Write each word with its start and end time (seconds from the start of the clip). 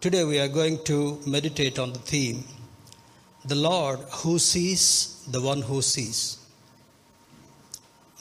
Today 0.00 0.22
we 0.22 0.38
are 0.38 0.46
going 0.46 0.78
to 0.84 1.18
meditate 1.26 1.76
on 1.76 1.92
the 1.92 1.98
theme 1.98 2.44
The 3.44 3.56
Lord 3.56 3.98
who 4.18 4.38
sees, 4.38 5.24
the 5.26 5.40
one 5.40 5.60
who 5.60 5.82
sees. 5.82 6.38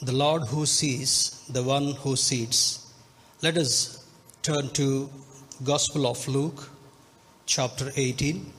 The 0.01 0.11
Lord 0.11 0.47
who 0.47 0.65
sees, 0.65 1.43
the 1.47 1.61
one 1.61 1.91
who 2.03 2.15
sees. 2.15 2.59
Let 3.43 3.57
us 3.57 4.03
turn 4.41 4.69
to 4.69 5.07
Gospel 5.63 6.07
of 6.07 6.27
Luke, 6.27 6.67
chapter 7.45 7.91
18. 7.95 8.51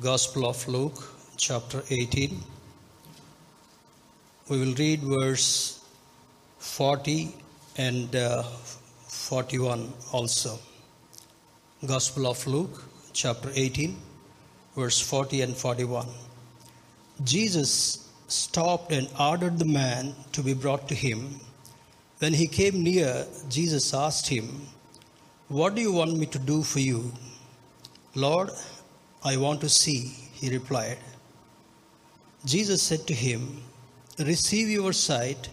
Gospel 0.00 0.46
of 0.46 0.68
Luke, 0.68 1.02
chapter 1.36 1.82
18. 1.90 2.40
We 4.48 4.60
will 4.60 4.74
read 4.74 5.00
verse 5.00 5.84
40 6.58 7.34
and 7.76 8.14
uh, 8.14 8.44
41 9.08 9.92
also. 10.12 10.60
Gospel 11.86 12.26
of 12.26 12.44
Luke, 12.44 12.82
chapter 13.12 13.52
18, 13.54 13.96
verse 14.74 15.00
40 15.00 15.42
and 15.42 15.56
41. 15.56 16.08
Jesus 17.22 18.10
stopped 18.26 18.90
and 18.90 19.08
ordered 19.20 19.60
the 19.60 19.64
man 19.64 20.12
to 20.32 20.42
be 20.42 20.54
brought 20.54 20.88
to 20.88 20.96
him. 20.96 21.38
When 22.18 22.34
he 22.34 22.48
came 22.48 22.82
near, 22.82 23.26
Jesus 23.48 23.94
asked 23.94 24.26
him, 24.26 24.66
What 25.46 25.76
do 25.76 25.80
you 25.80 25.92
want 25.92 26.18
me 26.18 26.26
to 26.26 26.38
do 26.40 26.64
for 26.64 26.80
you? 26.80 27.12
Lord, 28.16 28.50
I 29.24 29.36
want 29.36 29.60
to 29.60 29.68
see, 29.68 30.12
he 30.32 30.50
replied. 30.50 30.98
Jesus 32.44 32.82
said 32.82 33.06
to 33.06 33.14
him, 33.14 33.62
Receive 34.18 34.68
your 34.68 34.92
sight, 34.92 35.48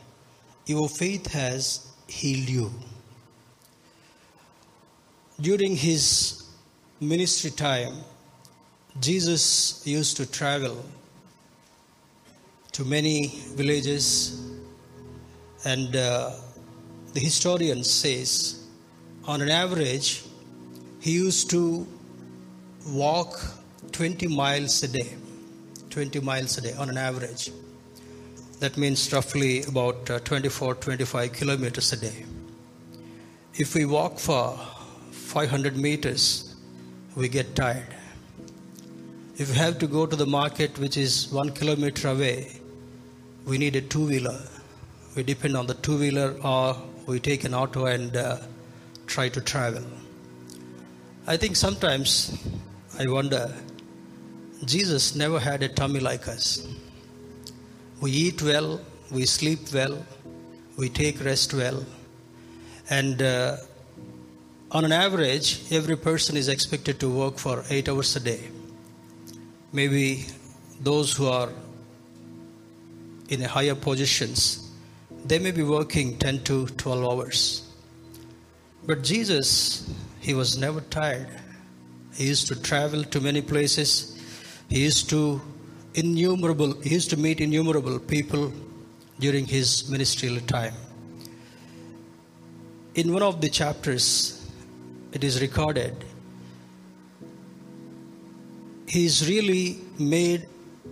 your 0.66 0.90
faith 0.90 1.28
has 1.34 1.86
healed 2.08 2.50
you. 2.50 2.72
During 5.42 5.76
his 5.76 6.44
ministry 7.02 7.52
time, 7.52 7.94
Jesus 9.02 9.86
used 9.86 10.16
to 10.18 10.26
travel 10.26 10.86
to 12.72 12.86
many 12.86 13.28
villages, 13.56 14.42
and 15.66 15.94
uh, 15.94 16.32
the 17.14 17.20
historian 17.20 17.84
says, 17.84 18.64
on 19.26 19.42
an 19.42 19.50
average, 19.50 20.24
he 21.02 21.12
used 21.12 21.50
to 21.50 21.86
walk 22.88 23.38
20 23.92 24.28
miles 24.28 24.84
a 24.84 24.88
day. 24.88 25.16
20 25.90 26.22
miles 26.22 26.58
a 26.58 26.62
day 26.62 26.74
on 26.74 26.90
an 26.90 26.98
average. 26.98 27.52
That 28.60 28.78
means 28.78 29.12
roughly 29.12 29.64
about 29.64 30.10
uh, 30.10 30.20
24 30.20 30.76
25 30.76 31.34
kilometers 31.34 31.92
a 31.92 31.98
day. 31.98 32.26
If 33.54 33.76
we 33.76 33.86
walk 33.86 34.18
for 34.18 34.58
500 35.36 35.76
meters, 35.76 36.56
we 37.18 37.28
get 37.28 37.58
tired. 37.58 37.94
If 39.36 39.50
we 39.50 39.56
have 39.56 39.78
to 39.80 39.88
go 39.88 40.06
to 40.06 40.16
the 40.16 40.26
market, 40.26 40.80
which 40.80 40.96
is 40.96 41.28
one 41.30 41.52
kilometer 41.52 42.08
away, 42.08 42.62
we 43.46 43.58
need 43.58 43.76
a 43.76 43.82
two 43.82 44.06
wheeler. 44.08 44.40
We 45.14 45.24
depend 45.24 45.58
on 45.58 45.68
the 45.68 45.74
two 45.74 45.98
wheeler 45.98 46.38
or 46.42 46.78
we 47.06 47.20
take 47.20 47.44
an 47.44 47.54
auto 47.54 47.86
and 47.86 48.16
uh, 48.16 48.38
try 49.08 49.28
to 49.28 49.42
travel. 49.42 49.84
I 51.28 51.36
think 51.36 51.58
sometimes 51.58 52.42
I 52.98 53.06
wonder 53.06 53.54
Jesus 54.64 55.16
never 55.18 55.38
had 55.38 55.64
a 55.64 55.68
tummy 55.68 56.00
like 56.00 56.30
us. 56.30 56.66
We 58.00 58.12
eat 58.12 58.42
well, 58.42 58.80
we 59.12 59.26
sleep 59.26 59.60
well, 59.74 60.06
we 60.78 60.88
take 60.88 61.22
rest 61.26 61.54
well, 61.54 61.86
and 62.90 63.22
uh, 63.22 63.58
on 64.72 64.86
an 64.86 64.92
average, 64.92 65.72
every 65.72 65.96
person 65.96 66.36
is 66.38 66.48
expected 66.48 67.00
to 67.00 67.10
work 67.10 67.38
for 67.38 67.64
eight 67.70 67.88
hours 67.88 68.16
a 68.16 68.20
day. 68.20 68.50
Maybe 69.72 70.26
those 70.82 71.14
who 71.14 71.28
are 71.28 71.50
in 73.30 73.42
higher 73.42 73.76
positions, 73.76 74.72
they 75.26 75.40
may 75.40 75.52
be 75.52 75.64
working 75.64 76.18
10 76.18 76.44
to 76.44 76.68
12 76.68 77.06
hours. 77.06 77.70
But 78.86 79.04
Jesus, 79.04 79.92
he 80.20 80.34
was 80.34 80.58
never 80.58 80.82
tired. 80.82 81.30
He 82.14 82.28
used 82.28 82.48
to 82.48 82.62
travel 82.62 83.04
to 83.04 83.20
many 83.20 83.42
places. 83.42 84.20
He 84.70 84.84
used 84.84 85.10
to 85.10 85.42
innumerable 85.96 86.74
he 86.82 86.90
used 86.90 87.10
to 87.10 87.18
meet 87.18 87.40
innumerable 87.40 88.00
people 88.00 88.52
during 89.20 89.46
his 89.46 89.90
ministerial 89.90 90.42
time. 90.42 90.74
In 92.96 93.14
one 93.14 93.24
of 93.24 93.42
the 93.42 93.50
chapters, 93.50 94.35
it 95.16 95.24
is 95.24 95.42
recorded 95.42 96.06
he's 98.88 99.28
really 99.28 99.82
made 100.00 100.48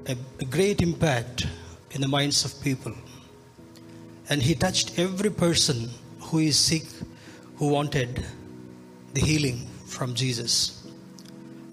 a, 0.07 0.17
a 0.41 0.45
great 0.45 0.81
impact 0.81 1.47
in 1.91 2.01
the 2.01 2.07
minds 2.07 2.43
of 2.43 2.61
people. 2.61 2.93
And 4.29 4.41
he 4.41 4.55
touched 4.55 4.97
every 4.99 5.29
person 5.29 5.89
who 6.19 6.39
is 6.39 6.57
sick, 6.57 6.83
who 7.57 7.67
wanted 7.69 8.25
the 9.13 9.21
healing 9.21 9.67
from 9.85 10.15
Jesus. 10.15 10.85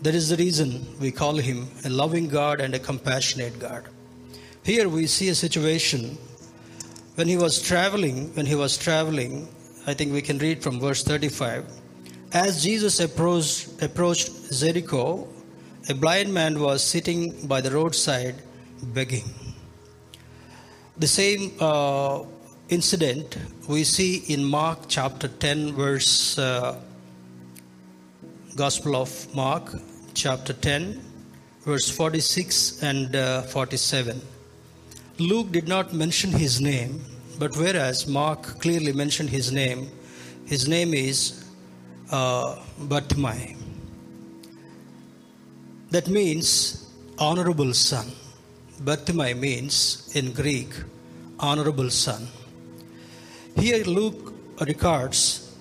That 0.02 0.14
is 0.14 0.28
the 0.28 0.36
reason 0.36 0.86
we 1.00 1.10
call 1.10 1.36
him 1.36 1.68
a 1.84 1.90
loving 1.90 2.28
God 2.28 2.60
and 2.60 2.74
a 2.74 2.78
compassionate 2.78 3.58
God. 3.58 3.88
Here 4.62 4.88
we 4.88 5.06
see 5.06 5.28
a 5.30 5.34
situation 5.34 6.18
when 7.14 7.28
he 7.28 7.36
was 7.36 7.60
traveling, 7.60 8.34
when 8.34 8.46
he 8.46 8.54
was 8.54 8.76
traveling, 8.78 9.48
I 9.86 9.94
think 9.94 10.12
we 10.12 10.22
can 10.22 10.38
read 10.38 10.62
from 10.62 10.78
verse 10.78 11.02
35. 11.02 11.79
As 12.32 12.62
Jesus 12.62 13.00
approached, 13.00 13.82
approached 13.82 14.52
Jericho, 14.52 15.26
a 15.88 15.94
blind 15.94 16.32
man 16.32 16.60
was 16.60 16.80
sitting 16.80 17.48
by 17.48 17.60
the 17.60 17.72
roadside 17.72 18.36
begging. 18.94 19.24
The 20.96 21.08
same 21.08 21.50
uh, 21.58 22.22
incident 22.68 23.36
we 23.66 23.82
see 23.82 24.18
in 24.32 24.44
Mark 24.44 24.78
chapter 24.86 25.26
10, 25.26 25.72
verse 25.72 26.38
uh, 26.38 26.80
Gospel 28.54 28.94
of 28.94 29.34
Mark, 29.34 29.74
chapter 30.14 30.52
10, 30.52 31.02
verse 31.62 31.90
46 31.90 32.80
and 32.84 33.16
uh, 33.16 33.42
47. 33.42 34.20
Luke 35.18 35.50
did 35.50 35.66
not 35.66 35.92
mention 35.92 36.30
his 36.30 36.60
name, 36.60 37.04
but 37.40 37.56
whereas 37.56 38.06
Mark 38.06 38.60
clearly 38.60 38.92
mentioned 38.92 39.30
his 39.30 39.50
name, 39.50 39.90
his 40.46 40.68
name 40.68 40.94
is 40.94 41.39
uh, 42.10 42.56
Bartimaeus. 42.78 43.56
That 45.90 46.08
means 46.08 46.90
honorable 47.18 47.74
son. 47.74 48.12
Bartimaeus 48.80 49.36
means 49.36 50.10
in 50.14 50.32
Greek 50.32 50.72
honorable 51.38 51.90
son. 51.90 52.28
Here 53.56 53.84
Luke 53.84 54.34
records 54.60 55.56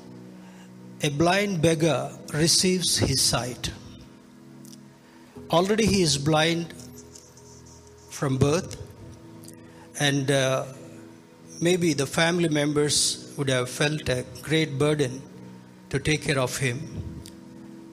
a 1.01 1.09
blind 1.09 1.61
beggar 1.61 2.11
receives 2.33 2.97
his 2.97 3.21
sight. 3.21 3.71
Already 5.51 5.85
he 5.85 6.01
is 6.01 6.17
blind 6.17 6.73
from 8.09 8.37
birth, 8.37 8.75
and 9.99 10.29
uh, 10.29 10.65
maybe 11.61 11.93
the 11.93 12.05
family 12.05 12.49
members 12.49 13.33
would 13.37 13.49
have 13.49 13.69
felt 13.69 14.09
a 14.09 14.25
great 14.41 14.77
burden 14.77 15.21
to 15.89 15.99
take 15.99 16.21
care 16.23 16.39
of 16.39 16.57
him. 16.57 16.79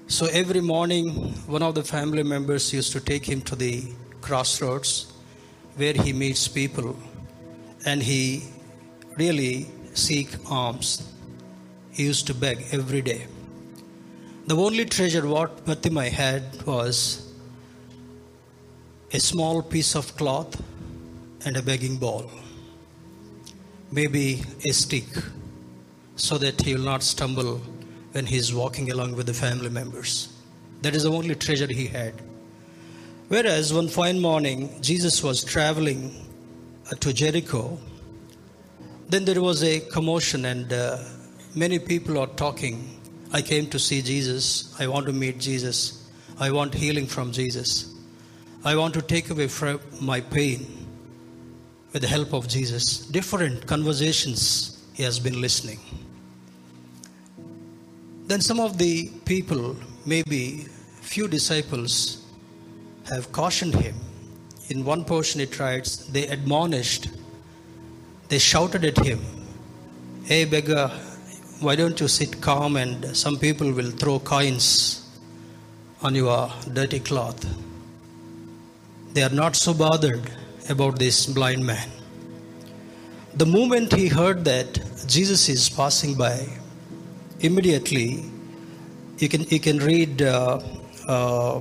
So 0.06 0.26
every 0.26 0.60
morning, 0.60 1.10
one 1.46 1.62
of 1.62 1.74
the 1.74 1.82
family 1.82 2.22
members 2.22 2.72
used 2.72 2.92
to 2.92 3.00
take 3.00 3.24
him 3.28 3.40
to 3.42 3.56
the 3.56 3.84
crossroads 4.20 5.12
where 5.76 5.94
he 5.94 6.12
meets 6.12 6.46
people 6.46 6.96
and 7.84 8.02
he 8.02 8.44
really 9.16 9.66
seek 9.94 10.28
alms. 10.50 11.12
He 11.90 12.04
used 12.04 12.26
to 12.26 12.34
beg 12.34 12.66
every 12.72 13.02
day. 13.02 13.26
The 14.46 14.56
only 14.56 14.84
treasure 14.84 15.26
what 15.26 15.64
Bartimaeus 15.64 16.12
had 16.12 16.62
was 16.64 17.32
a 19.12 19.18
small 19.18 19.62
piece 19.62 19.96
of 19.96 20.16
cloth 20.16 20.60
and 21.44 21.56
a 21.56 21.62
begging 21.62 21.96
bowl. 21.96 22.30
Maybe 23.90 24.44
a 24.64 24.72
stick 24.72 25.08
so 26.16 26.38
that 26.38 26.60
he 26.60 26.74
will 26.74 26.84
not 26.84 27.02
stumble 27.02 27.60
when 28.16 28.24
he 28.24 28.38
is 28.38 28.54
walking 28.54 28.90
along 28.90 29.14
with 29.14 29.26
the 29.26 29.34
family 29.34 29.68
members. 29.68 30.32
That 30.80 30.96
is 30.96 31.02
the 31.02 31.12
only 31.12 31.34
treasure 31.34 31.66
he 31.66 31.86
had. 31.86 32.14
Whereas 33.28 33.74
one 33.74 33.88
fine 33.88 34.20
morning, 34.22 34.80
Jesus 34.80 35.22
was 35.22 35.44
traveling 35.44 36.00
uh, 36.90 36.94
to 37.00 37.12
Jericho. 37.12 37.78
Then 39.10 39.26
there 39.26 39.42
was 39.42 39.62
a 39.62 39.80
commotion, 39.80 40.46
and 40.46 40.72
uh, 40.72 40.96
many 41.54 41.78
people 41.78 42.18
are 42.18 42.26
talking. 42.26 42.98
I 43.34 43.42
came 43.42 43.66
to 43.66 43.78
see 43.78 44.00
Jesus. 44.00 44.74
I 44.80 44.86
want 44.86 45.04
to 45.06 45.12
meet 45.12 45.38
Jesus. 45.38 46.08
I 46.40 46.50
want 46.52 46.72
healing 46.72 47.06
from 47.06 47.32
Jesus. 47.32 47.94
I 48.64 48.76
want 48.76 48.94
to 48.94 49.02
take 49.02 49.28
away 49.28 49.48
from 49.48 49.78
my 50.00 50.22
pain 50.22 50.86
with 51.92 52.00
the 52.00 52.08
help 52.08 52.32
of 52.32 52.48
Jesus. 52.48 53.00
Different 53.20 53.66
conversations 53.66 54.82
he 54.94 55.02
has 55.02 55.18
been 55.18 55.38
listening. 55.38 55.80
Then 58.26 58.40
some 58.40 58.58
of 58.58 58.76
the 58.76 59.08
people, 59.24 59.76
maybe 60.04 60.66
few 61.00 61.28
disciples 61.28 62.24
have 63.08 63.30
cautioned 63.30 63.74
him. 63.74 63.94
In 64.68 64.84
one 64.84 65.04
portion 65.04 65.40
it 65.40 65.60
writes, 65.60 65.96
they 66.06 66.26
admonished, 66.26 67.08
they 68.28 68.38
shouted 68.38 68.84
at 68.84 68.98
him, 68.98 69.20
Hey 70.24 70.44
beggar, 70.44 70.88
why 71.60 71.76
don't 71.76 72.00
you 72.00 72.08
sit 72.08 72.40
calm 72.40 72.76
and 72.76 73.16
some 73.16 73.38
people 73.38 73.70
will 73.70 73.92
throw 73.92 74.18
coins 74.18 75.08
on 76.02 76.16
your 76.16 76.50
dirty 76.72 76.98
cloth. 76.98 77.46
They 79.12 79.22
are 79.22 79.30
not 79.30 79.54
so 79.54 79.72
bothered 79.72 80.28
about 80.68 80.98
this 80.98 81.26
blind 81.26 81.64
man. 81.64 81.88
The 83.34 83.46
moment 83.46 83.92
he 83.92 84.08
heard 84.08 84.44
that 84.46 84.80
Jesus 85.06 85.48
is 85.48 85.68
passing 85.68 86.14
by, 86.14 86.48
immediately 87.40 88.24
you 89.18 89.28
can, 89.28 89.42
you 89.44 89.60
can 89.60 89.78
read 89.78 90.22
uh, 90.22 90.60
uh, 91.08 91.60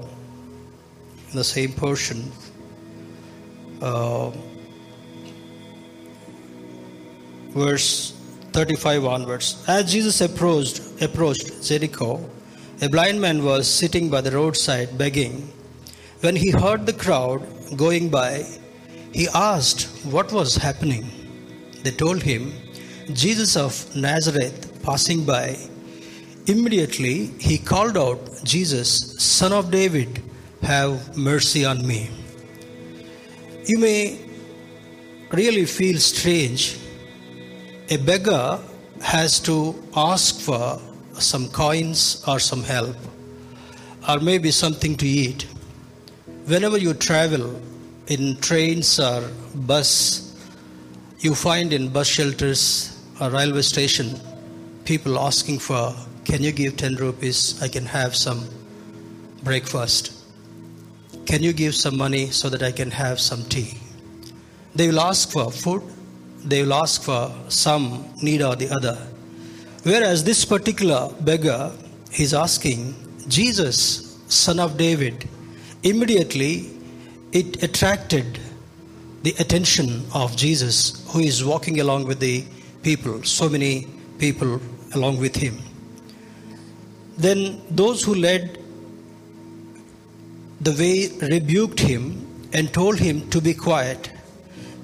the 1.34 1.44
same 1.44 1.72
portion. 1.74 2.32
Uh, 3.82 4.32
verse 7.50 8.12
35 8.52 9.06
onwards. 9.06 9.64
As 9.68 9.92
Jesus 9.92 10.22
approached, 10.22 10.82
approached 11.02 11.64
Jericho, 11.64 12.24
a 12.82 12.90
blind 12.90 13.22
man 13.22 13.44
was 13.44 13.68
sitting 13.68 14.10
by 14.10 14.22
the 14.22 14.32
roadside 14.32 14.98
begging. 14.98 15.52
When 16.20 16.36
he 16.36 16.52
heard 16.52 16.86
the 16.86 16.94
crowd 16.94 17.46
going 17.78 18.10
by, 18.10 18.46
he 19.14 19.28
asked 19.34 19.88
what 20.06 20.32
was 20.32 20.56
happening. 20.56 21.10
They 21.84 21.92
told 21.92 22.22
him, 22.24 22.54
Jesus 23.14 23.56
of 23.56 23.96
Nazareth 23.96 24.75
passing 24.86 25.26
by. 25.26 25.58
Immediately 26.46 27.32
he 27.40 27.58
called 27.58 27.98
out, 27.98 28.20
Jesus, 28.44 28.90
Son 29.22 29.52
of 29.52 29.72
David, 29.72 30.22
have 30.62 31.18
mercy 31.18 31.66
on 31.66 31.86
me. 31.86 32.10
You 33.66 33.80
may 33.80 34.20
really 35.32 35.66
feel 35.66 35.98
strange. 35.98 36.78
A 37.90 37.98
beggar 37.98 38.60
has 39.02 39.40
to 39.42 39.58
ask 39.96 40.40
for 40.40 40.80
some 41.14 41.50
coins 41.50 42.24
or 42.28 42.40
some 42.40 42.64
help, 42.64 42.96
or 44.08 44.20
maybe 44.20 44.52
something 44.52 44.96
to 44.98 45.08
eat. 45.08 45.48
Whenever 46.46 46.78
you 46.78 46.94
travel 46.94 47.60
in 48.08 48.38
trains 48.38 49.00
or 49.00 49.28
bus, 49.56 49.92
you 51.20 51.34
find 51.34 51.74
in 51.74 51.90
bus 51.90 52.08
shelters 52.08 52.64
or 53.20 53.32
railway 53.32 53.64
station 53.64 54.20
people 54.86 55.20
asking 55.20 55.60
for, 55.60 55.94
can 56.26 56.44
you 56.44 56.52
give 56.52 56.78
10 56.78 56.96
rupees? 56.96 57.62
I 57.62 57.68
can 57.68 57.86
have 57.86 58.16
some 58.16 58.48
breakfast. 59.44 60.14
Can 61.26 61.42
you 61.42 61.54
give 61.54 61.74
some 61.76 61.98
money 61.98 62.30
so 62.30 62.50
that 62.50 62.62
I 62.62 62.72
can 62.72 62.92
have 62.92 63.20
some 63.20 63.44
tea? 63.46 63.74
They 64.76 64.88
will 64.88 65.00
ask 65.00 65.32
for 65.32 65.52
food, 65.52 65.82
they 66.44 66.62
will 66.62 66.74
ask 66.74 67.02
for 67.02 67.32
some 67.50 68.06
need 68.22 68.44
or 68.44 68.56
the 68.56 68.70
other. 68.70 68.96
Whereas 69.84 70.24
this 70.24 70.46
particular 70.46 71.12
beggar 71.22 71.72
is 72.20 72.34
asking, 72.34 72.94
Jesus, 73.28 74.20
son 74.28 74.60
of 74.60 74.78
David, 74.78 75.28
immediately 75.82 76.72
it 77.32 77.64
attracted 77.64 78.40
the 79.24 79.34
attention 79.40 80.06
of 80.14 80.36
Jesus, 80.36 81.04
who 81.12 81.20
is 81.20 81.44
walking 81.44 81.80
along 81.80 82.06
with 82.06 82.20
the 82.20 82.46
people, 82.84 83.24
so 83.24 83.50
many 83.50 83.88
people 84.20 84.60
along 84.96 85.20
with 85.20 85.36
him. 85.36 85.58
Then 87.18 87.62
those 87.70 88.04
who 88.04 88.16
led 88.16 88.60
the 90.62 90.72
way 90.72 91.10
rebuked 91.30 91.80
him 91.80 92.26
and 92.54 92.74
told 92.74 93.00
him 93.00 93.30
to 93.30 93.42
be 93.42 93.54
quiet. 93.54 94.12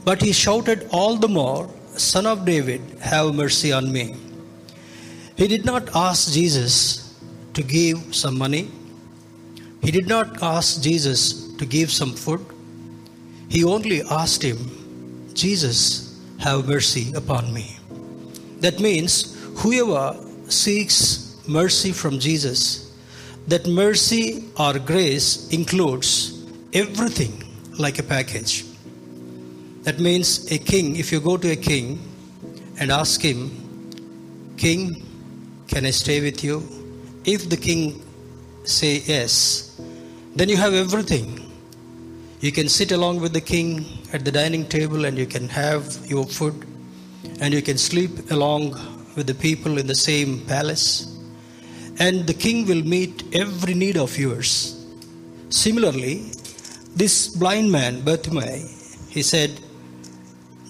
But 0.04 0.22
he 0.22 0.32
shouted 0.32 0.88
all 0.92 1.16
the 1.16 1.28
more, 1.28 1.70
Son 1.96 2.26
of 2.26 2.46
David, 2.46 2.82
have 3.02 3.34
mercy 3.36 3.72
on 3.72 3.92
me. 3.92 4.16
He 5.36 5.48
did 5.48 5.66
not 5.66 5.96
ask 5.96 6.34
Jesus 6.34 7.20
to 7.54 7.64
give 7.64 8.16
some 8.16 8.38
money. 8.38 8.70
He 9.82 9.92
did 9.92 10.08
not 10.08 10.42
ask 10.42 10.82
Jesus 10.82 11.54
to 11.56 11.66
give 11.66 11.92
some 11.92 12.14
food. 12.14 12.46
He 13.50 13.64
only 13.64 14.02
asked 14.04 14.44
him, 14.44 15.32
Jesus, 15.34 16.20
have 16.40 16.68
mercy 16.68 17.12
upon 17.14 17.54
me. 17.54 17.78
That 18.60 18.80
means 18.80 19.36
whoever 19.62 20.18
seeks 20.50 21.38
mercy 21.48 21.92
from 21.92 22.20
Jesus, 22.20 22.92
that 23.48 23.68
mercy 23.68 24.46
or 24.58 24.80
grace 24.80 25.50
includes 25.50 26.44
everything 26.74 27.44
like 27.78 28.00
a 28.00 28.04
package. 28.04 28.66
That 29.84 30.00
means 30.00 30.52
a 30.52 30.58
king, 30.58 30.96
if 30.96 31.12
you 31.12 31.20
go 31.20 31.38
to 31.38 31.52
a 31.52 31.56
king 31.56 32.00
and 32.80 32.92
ask 32.92 33.22
him, 33.22 33.62
King, 34.58 35.06
can 35.68 35.86
I 35.86 35.92
stay 35.92 36.22
with 36.22 36.44
you? 36.44 36.62
If 37.26 37.50
the 37.50 37.58
king 37.58 38.04
say 38.64 39.02
yes, 39.06 39.80
then 40.36 40.50
you 40.50 40.58
have 40.58 40.74
everything. 40.74 41.52
You 42.42 42.52
can 42.52 42.68
sit 42.70 42.92
along 42.92 43.22
with 43.22 43.34
the 43.34 43.42
king 43.42 43.86
at 44.14 44.26
the 44.26 44.32
dining 44.32 44.68
table 44.68 45.06
and 45.06 45.18
you 45.18 45.26
can 45.26 45.48
have 45.50 45.98
your 46.08 46.26
food 46.26 46.68
and 47.40 47.54
you 47.54 47.62
can 47.62 47.78
sleep 47.78 48.32
along 48.32 48.76
with 49.16 49.28
the 49.28 49.34
people 49.34 49.78
in 49.78 49.88
the 49.88 49.96
same 49.96 50.46
palace. 50.46 51.18
And 52.00 52.26
the 52.26 52.34
king 52.34 52.66
will 52.66 52.84
meet 52.84 53.24
every 53.34 53.74
need 53.74 53.98
of 53.98 54.18
yours. 54.18 54.78
Similarly, 55.50 56.32
this 56.96 57.28
blind 57.28 57.72
man, 57.72 58.02
Bartimaeus, 58.02 58.98
he 59.10 59.22
said, 59.22 59.52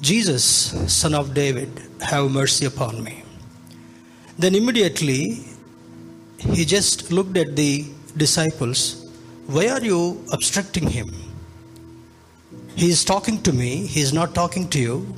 Jesus, 0.02 0.44
son 0.92 1.14
of 1.14 1.34
David, 1.34 1.70
have 2.02 2.32
mercy 2.32 2.66
upon 2.66 3.04
me. 3.04 3.24
Then 4.40 4.56
immediately 4.56 5.44
he 6.40 6.66
just 6.66 7.12
looked 7.12 7.38
at 7.38 7.56
the 7.56 7.86
disciples. 8.18 9.08
Why 9.46 9.68
are 9.68 9.82
you 9.82 10.24
obstructing 10.32 10.88
him? 10.88 11.14
He 12.76 12.90
is 12.90 13.06
talking 13.06 13.42
to 13.44 13.54
me, 13.54 13.86
he 13.86 14.02
is 14.02 14.14
not 14.14 14.34
talking 14.34 14.68
to 14.70 14.80
you, 14.80 15.16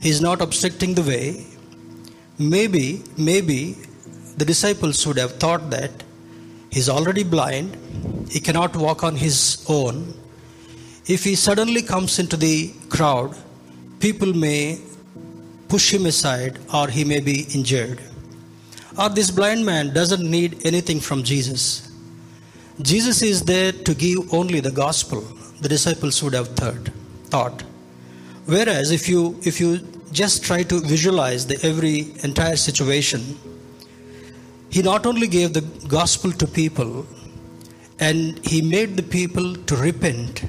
he 0.00 0.10
is 0.10 0.20
not 0.20 0.40
obstructing 0.40 0.94
the 0.94 1.02
way. 1.02 1.46
Maybe, 2.38 3.02
maybe 3.16 3.76
the 4.36 4.44
disciples 4.44 5.06
would 5.06 5.16
have 5.18 5.32
thought 5.32 5.70
that 5.70 5.90
he's 6.70 6.88
already 6.88 7.24
blind, 7.24 7.76
he 8.30 8.40
cannot 8.40 8.76
walk 8.76 9.02
on 9.02 9.16
his 9.16 9.64
own. 9.68 10.14
If 11.06 11.24
he 11.24 11.34
suddenly 11.34 11.82
comes 11.82 12.18
into 12.18 12.36
the 12.36 12.72
crowd, 12.88 13.36
people 14.00 14.32
may 14.34 14.80
push 15.68 15.92
him 15.92 16.06
aside 16.06 16.58
or 16.72 16.88
he 16.88 17.04
may 17.04 17.20
be 17.20 17.46
injured 17.54 18.00
or 18.98 19.08
this 19.10 19.30
blind 19.30 19.64
man 19.64 19.92
doesn't 19.92 20.28
need 20.28 20.64
anything 20.64 21.00
from 21.00 21.22
Jesus. 21.22 21.90
Jesus 22.80 23.22
is 23.22 23.42
there 23.44 23.72
to 23.72 23.94
give 23.94 24.32
only 24.32 24.60
the 24.60 24.70
gospel, 24.70 25.20
the 25.60 25.68
disciples 25.68 26.22
would 26.22 26.34
have 26.34 26.48
thought. 26.48 26.88
thought. 27.26 27.62
Whereas 28.46 28.90
if 28.90 29.08
you 29.08 29.38
if 29.42 29.60
you 29.60 29.80
just 30.16 30.42
try 30.42 30.62
to 30.70 30.80
visualize 30.80 31.46
the 31.46 31.58
every 31.70 31.96
entire 32.28 32.56
situation, 32.56 33.22
he 34.70 34.82
not 34.82 35.04
only 35.10 35.28
gave 35.28 35.52
the 35.52 35.64
gospel 35.96 36.32
to 36.32 36.46
people, 36.46 37.06
and 38.00 38.44
he 38.52 38.60
made 38.62 38.96
the 38.96 39.02
people 39.02 39.54
to 39.68 39.76
repent 39.76 40.44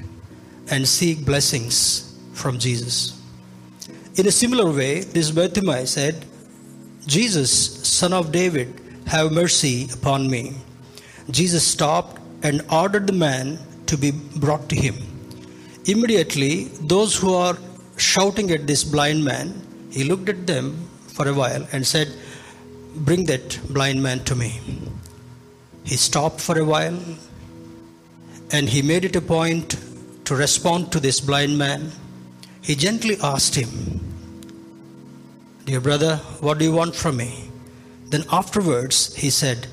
and 0.70 0.88
seek 0.96 1.24
blessings 1.24 1.76
from 2.32 2.58
Jesus. 2.58 2.96
In 4.16 4.26
a 4.26 4.32
similar 4.32 4.70
way, 4.80 5.00
this 5.00 5.30
Bartimaeus 5.30 5.92
said, 5.92 6.24
Jesus, 7.06 7.50
son 7.98 8.12
of 8.12 8.32
David, 8.32 8.68
have 9.06 9.32
mercy 9.32 9.88
upon 9.92 10.30
me. 10.30 10.54
Jesus 11.30 11.66
stopped 11.66 12.20
and 12.42 12.64
ordered 12.70 13.06
the 13.06 13.18
man 13.28 13.58
to 13.86 13.96
be 13.98 14.12
brought 14.44 14.68
to 14.70 14.76
him. 14.76 14.96
Immediately, 15.84 16.64
those 16.94 17.16
who 17.16 17.34
are 17.34 17.56
shouting 17.98 18.50
at 18.50 18.66
this 18.66 18.84
blind 18.84 19.24
man, 19.24 19.88
he 19.90 20.04
looked 20.04 20.28
at 20.28 20.46
them 20.46 20.88
for 21.06 21.28
a 21.28 21.34
while 21.34 21.66
and 21.72 21.86
said, 21.86 22.08
Bring 22.94 23.26
that 23.26 23.60
blind 23.68 24.02
man 24.02 24.24
to 24.24 24.34
me. 24.34 24.60
He 25.84 25.96
stopped 25.96 26.40
for 26.40 26.58
a 26.58 26.64
while 26.64 26.98
and 28.50 28.68
he 28.68 28.82
made 28.82 29.04
it 29.04 29.16
a 29.16 29.20
point 29.20 29.76
to 30.24 30.34
respond 30.34 30.92
to 30.92 31.00
this 31.00 31.20
blind 31.20 31.56
man. 31.58 31.92
He 32.62 32.74
gently 32.74 33.16
asked 33.22 33.54
him, 33.54 34.00
Dear 35.64 35.80
brother, 35.80 36.16
what 36.40 36.58
do 36.58 36.64
you 36.64 36.72
want 36.72 36.94
from 36.94 37.18
me? 37.18 37.50
Then 38.06 38.24
afterwards, 38.32 39.14
he 39.14 39.30
said, 39.30 39.66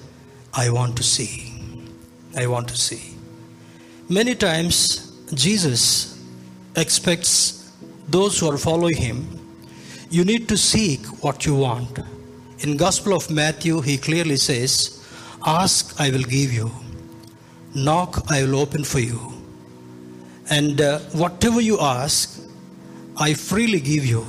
I 0.53 0.70
want 0.70 0.98
to 0.98 1.03
see. 1.03 1.53
I 2.36 2.48
want 2.48 2.67
to 2.70 2.77
see. 2.77 3.15
Many 4.10 4.36
times, 4.36 5.12
Jesus 5.34 6.22
expects 6.75 7.64
those 8.08 8.40
who 8.40 8.50
are 8.50 8.58
following 8.58 8.96
him, 8.96 9.40
you 10.10 10.24
need 10.24 10.48
to 10.50 10.58
seek 10.58 11.06
what 11.24 11.46
you 11.46 11.56
want. 11.56 12.00
In 12.60 12.78
Gospel 12.78 13.14
of 13.14 13.30
Matthew, 13.30 13.82
he 13.82 13.98
clearly 13.98 14.38
says, 14.38 15.04
Ask, 15.46 16.00
I 16.00 16.10
will 16.10 16.24
give 16.24 16.54
you. 16.54 16.72
Knock, 17.74 18.32
I 18.32 18.44
will 18.44 18.58
open 18.58 18.84
for 18.84 19.00
you. 19.00 19.34
And 20.50 20.80
uh, 20.80 21.00
whatever 21.14 21.60
you 21.60 21.80
ask, 21.80 22.42
I 23.18 23.34
freely 23.34 23.80
give 23.80 24.06
you. 24.06 24.26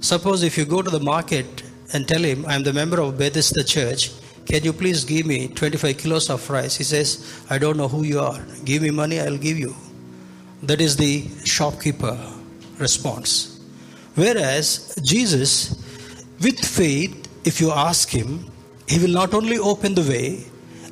Suppose 0.00 0.42
if 0.42 0.58
you 0.58 0.64
go 0.64 0.82
to 0.82 0.90
the 0.90 1.00
market 1.00 1.62
and 1.92 2.06
tell 2.06 2.22
him, 2.22 2.44
I'm 2.46 2.62
the 2.62 2.72
member 2.72 3.00
of 3.00 3.18
Bethesda 3.18 3.64
Church, 3.64 4.12
can 4.44 4.62
you 4.62 4.72
please 4.72 5.04
give 5.04 5.26
me 5.26 5.48
25 5.48 5.98
kilos 5.98 6.30
of 6.30 6.48
rice? 6.48 6.76
He 6.76 6.84
says, 6.84 7.42
I 7.50 7.58
don't 7.58 7.76
know 7.76 7.88
who 7.88 8.04
you 8.04 8.20
are. 8.20 8.40
Give 8.64 8.82
me 8.82 8.90
money, 8.90 9.18
I'll 9.18 9.38
give 9.38 9.58
you. 9.58 9.74
That 10.62 10.80
is 10.80 10.96
the 10.96 11.26
shopkeeper 11.44 12.35
response. 12.78 13.60
Whereas 14.14 14.98
Jesus, 15.02 15.70
with 16.40 16.58
faith, 16.58 17.28
if 17.44 17.60
you 17.60 17.70
ask 17.70 18.08
him, 18.08 18.50
he 18.88 18.98
will 18.98 19.12
not 19.12 19.34
only 19.34 19.58
open 19.58 19.94
the 19.94 20.02
way 20.02 20.44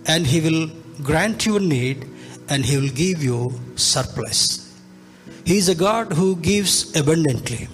and 0.07 0.27
he 0.27 0.41
will 0.41 0.71
grant 1.03 1.47
your 1.47 1.61
need 1.61 2.07
and 2.49 2.65
he 2.65 2.77
will 2.77 2.89
give 2.89 3.23
you 3.23 3.53
surplus. 3.77 4.61
He 5.45 5.59
is 5.59 5.69
a 5.69 5.75
God 5.75 6.13
who 6.13 6.37
gives 6.37 6.97
abundantly. 6.97 7.69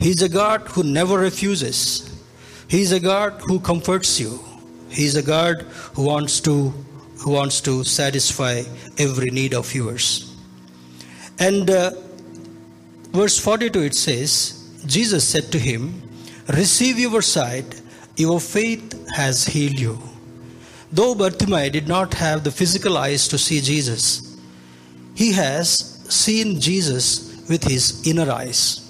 He 0.00 0.10
is 0.10 0.22
a 0.22 0.28
God 0.28 0.62
who 0.62 0.82
never 0.82 1.18
refuses. 1.18 2.10
He 2.68 2.82
is 2.82 2.92
a 2.92 3.00
God 3.00 3.40
who 3.46 3.60
comforts 3.60 4.20
you. 4.20 4.40
He 4.90 5.04
is 5.04 5.16
a 5.16 5.22
God 5.22 5.62
who 5.94 6.04
wants 6.04 6.40
to 6.40 6.72
who 7.18 7.30
wants 7.30 7.60
to 7.62 7.84
satisfy 7.84 8.62
every 8.98 9.30
need 9.30 9.54
of 9.54 9.74
yours. 9.74 10.36
And 11.38 11.70
uh, 11.70 11.92
verse 13.14 13.38
42 13.38 13.82
it 13.82 13.94
says, 13.94 14.82
Jesus 14.86 15.26
said 15.26 15.52
to 15.52 15.58
him, 15.58 16.02
Receive 16.48 16.98
your 16.98 17.22
sight, 17.22 17.80
your 18.16 18.40
faith 18.40 19.08
has 19.14 19.46
healed 19.46 19.78
you. 19.78 19.98
Though 20.92 21.14
Bartimaeus 21.14 21.72
did 21.72 21.88
not 21.88 22.14
have 22.14 22.44
the 22.44 22.50
physical 22.50 22.98
eyes 22.98 23.26
to 23.28 23.38
see 23.38 23.60
Jesus, 23.60 24.36
he 25.14 25.32
has 25.32 25.68
seen 26.08 26.60
Jesus 26.60 27.48
with 27.48 27.64
his 27.64 28.06
inner 28.06 28.30
eyes. 28.30 28.80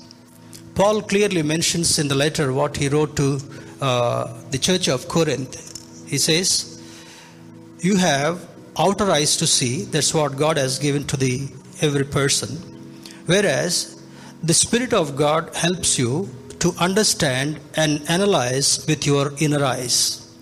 Paul 0.75 1.02
clearly 1.02 1.43
mentions 1.43 1.99
in 1.99 2.09
the 2.09 2.14
letter 2.14 2.52
what 2.52 2.76
he 2.76 2.88
wrote 2.88 3.16
to 3.16 3.40
uh, 3.81 4.43
the 4.50 4.59
church 4.59 4.88
of 4.88 5.07
Corinth. 5.09 6.09
He 6.09 6.19
says, 6.19 6.83
You 7.81 7.97
have 7.97 8.47
outer 8.78 9.11
eyes 9.11 9.37
to 9.37 9.47
see, 9.47 9.85
that's 9.85 10.12
what 10.12 10.37
God 10.37 10.57
has 10.57 10.78
given 10.78 11.04
to 11.04 11.16
the 11.16 11.49
every 11.81 12.04
person. 12.04 12.49
Whereas 13.26 13.94
the 14.45 14.53
Spirit 14.53 14.93
of 14.93 15.17
God 15.17 15.55
helps 15.57 15.99
you 15.99 16.29
to 16.59 16.75
understand 16.79 17.59
and 17.77 18.03
analyze 18.11 18.85
with 18.87 19.07
your 19.07 19.33
inner 19.39 19.65
eyes. 19.65 20.37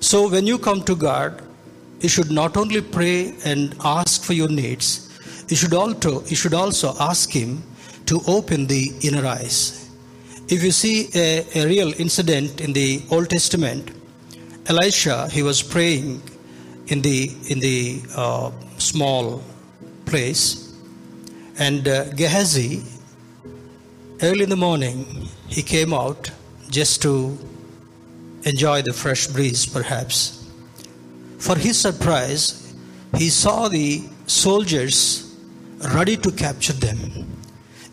So 0.00 0.28
when 0.28 0.48
you 0.48 0.58
come 0.58 0.82
to 0.82 0.96
God, 0.96 1.40
you 2.00 2.08
should 2.08 2.32
not 2.32 2.56
only 2.56 2.80
pray 2.80 3.34
and 3.44 3.76
ask 3.84 4.24
for 4.24 4.32
your 4.32 4.48
needs, 4.48 5.08
you 5.48 5.54
should 5.54 5.74
also, 5.74 6.24
you 6.24 6.34
should 6.34 6.54
also 6.54 6.96
ask 6.98 7.30
Him 7.30 7.62
to 8.06 8.20
open 8.26 8.66
the 8.66 8.92
inner 9.02 9.24
eyes. 9.24 9.88
If 10.48 10.64
you 10.64 10.72
see 10.72 11.08
a, 11.14 11.46
a 11.54 11.66
real 11.66 11.92
incident 12.00 12.60
in 12.60 12.72
the 12.72 13.02
Old 13.12 13.30
Testament, 13.30 13.92
Elisha, 14.66 15.28
he 15.28 15.44
was 15.44 15.62
praying 15.62 16.20
in 16.88 17.02
the, 17.02 17.30
in 17.48 17.60
the 17.60 18.02
uh, 18.16 18.50
small 18.78 19.42
place, 20.04 20.67
and 21.58 21.88
uh, 21.88 22.04
Gehazi, 22.10 22.82
early 24.22 24.44
in 24.44 24.50
the 24.50 24.56
morning, 24.56 25.28
he 25.48 25.62
came 25.62 25.92
out 25.92 26.30
just 26.70 27.02
to 27.02 27.36
enjoy 28.44 28.82
the 28.82 28.92
fresh 28.92 29.26
breeze, 29.26 29.66
perhaps. 29.66 30.48
For 31.38 31.56
his 31.56 31.80
surprise, 31.80 32.74
he 33.16 33.28
saw 33.28 33.68
the 33.68 34.04
soldiers 34.26 35.36
ready 35.94 36.16
to 36.16 36.30
capture 36.30 36.72
them. 36.72 37.26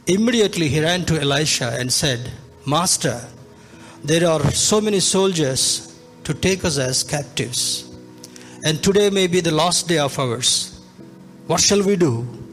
Immediately 0.05 0.67
he 0.67 0.81
ran 0.81 1.05
to 1.05 1.19
Elisha 1.19 1.75
and 1.79 1.91
said, 1.91 2.31
Master, 2.67 3.19
there 4.03 4.29
are 4.29 4.51
so 4.51 4.79
many 4.79 4.99
soldiers 4.99 5.99
to 6.23 6.35
take 6.35 6.63
us 6.63 6.77
as 6.77 7.03
captives, 7.03 7.89
and 8.63 8.83
today 8.83 9.09
may 9.09 9.25
be 9.25 9.41
the 9.41 9.51
last 9.51 9.87
day 9.87 9.97
of 9.97 10.17
ours. 10.19 10.79
What 11.47 11.61
shall 11.61 11.81
we 11.81 11.95
do? 11.95 12.44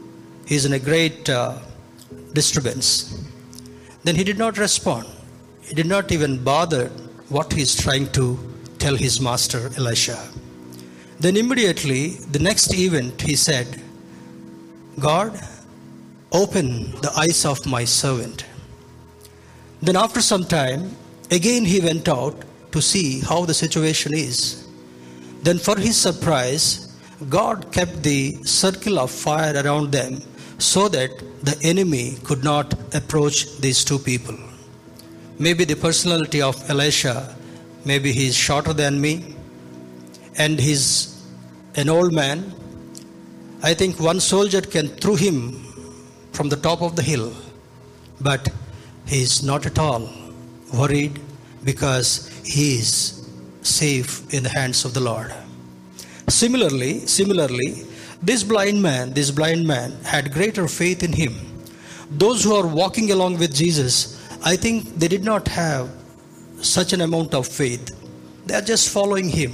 He 0.45 0.55
is 0.55 0.65
in 0.65 0.73
a 0.73 0.79
great 0.79 1.29
uh, 1.29 1.59
disturbance. 2.33 3.23
Then 4.03 4.15
he 4.15 4.23
did 4.23 4.37
not 4.37 4.57
respond. 4.57 5.07
He 5.61 5.73
did 5.73 5.85
not 5.85 6.11
even 6.11 6.43
bother 6.43 6.87
what 7.29 7.53
he 7.53 7.61
is 7.61 7.75
trying 7.75 8.11
to 8.11 8.37
tell 8.77 8.95
his 8.95 9.21
master 9.21 9.71
Elisha. 9.77 10.19
Then 11.19 11.37
immediately, 11.37 12.09
the 12.31 12.39
next 12.39 12.73
event, 12.73 13.21
he 13.21 13.35
said, 13.35 13.81
God, 14.99 15.39
open 16.31 16.91
the 17.01 17.11
eyes 17.15 17.45
of 17.45 17.65
my 17.65 17.85
servant. 17.85 18.45
Then, 19.81 19.95
after 19.95 20.21
some 20.21 20.43
time, 20.43 20.95
again 21.31 21.65
he 21.65 21.79
went 21.79 22.07
out 22.09 22.35
to 22.71 22.81
see 22.81 23.21
how 23.21 23.45
the 23.45 23.53
situation 23.53 24.13
is. 24.13 24.67
Then, 25.43 25.59
for 25.59 25.77
his 25.77 25.95
surprise, 25.95 26.93
God 27.29 27.71
kept 27.71 28.03
the 28.03 28.33
circle 28.43 28.99
of 28.99 29.11
fire 29.11 29.53
around 29.63 29.91
them 29.91 30.21
so 30.57 30.87
that 30.89 31.11
the 31.43 31.57
enemy 31.63 32.17
could 32.23 32.43
not 32.43 32.73
approach 32.95 33.57
these 33.59 33.83
two 33.83 33.99
people. 33.99 34.37
Maybe 35.39 35.65
the 35.65 35.75
personality 35.75 36.41
of 36.41 36.69
Elisha, 36.69 37.35
maybe 37.85 38.11
he's 38.11 38.35
shorter 38.35 38.73
than 38.73 39.01
me, 39.01 39.35
and 40.37 40.59
he's 40.59 41.21
an 41.75 41.89
old 41.89 42.13
man. 42.13 42.53
I 43.63 43.73
think 43.73 43.99
one 43.99 44.19
soldier 44.19 44.61
can 44.61 44.87
throw 44.87 45.15
him 45.15 45.63
from 46.31 46.49
the 46.49 46.57
top 46.57 46.81
of 46.81 46.95
the 46.95 47.01
hill, 47.01 47.33
but 48.21 48.49
he 49.05 49.21
is 49.21 49.43
not 49.43 49.65
at 49.65 49.79
all 49.79 50.09
worried 50.73 51.19
because 51.63 52.29
he 52.43 52.75
is 52.79 53.27
safe 53.61 54.33
in 54.33 54.43
the 54.43 54.49
hands 54.49 54.85
of 54.85 54.93
the 54.93 54.99
Lord. 54.99 55.33
Similarly, 56.27 57.05
similarly, 57.07 57.85
this 58.23 58.41
blind 58.41 58.81
man, 58.81 59.13
this 59.13 59.31
blind 59.31 59.67
man 59.67 59.91
had 60.05 60.31
greater 60.33 60.67
faith 60.69 61.03
in 61.03 61.11
him. 61.11 61.33
Those 62.09 62.43
who 62.43 62.55
are 62.55 62.65
walking 62.65 63.11
along 63.11 63.37
with 63.37 63.53
Jesus, 63.53 64.17
I 64.45 64.55
think 64.55 64.97
they 64.97 65.09
did 65.09 65.25
not 65.25 65.47
have 65.49 65.89
such 66.61 66.93
an 66.93 67.01
amount 67.01 67.33
of 67.33 67.45
faith. 67.45 67.91
They 68.45 68.55
are 68.55 68.61
just 68.61 68.89
following 68.89 69.27
him. 69.29 69.51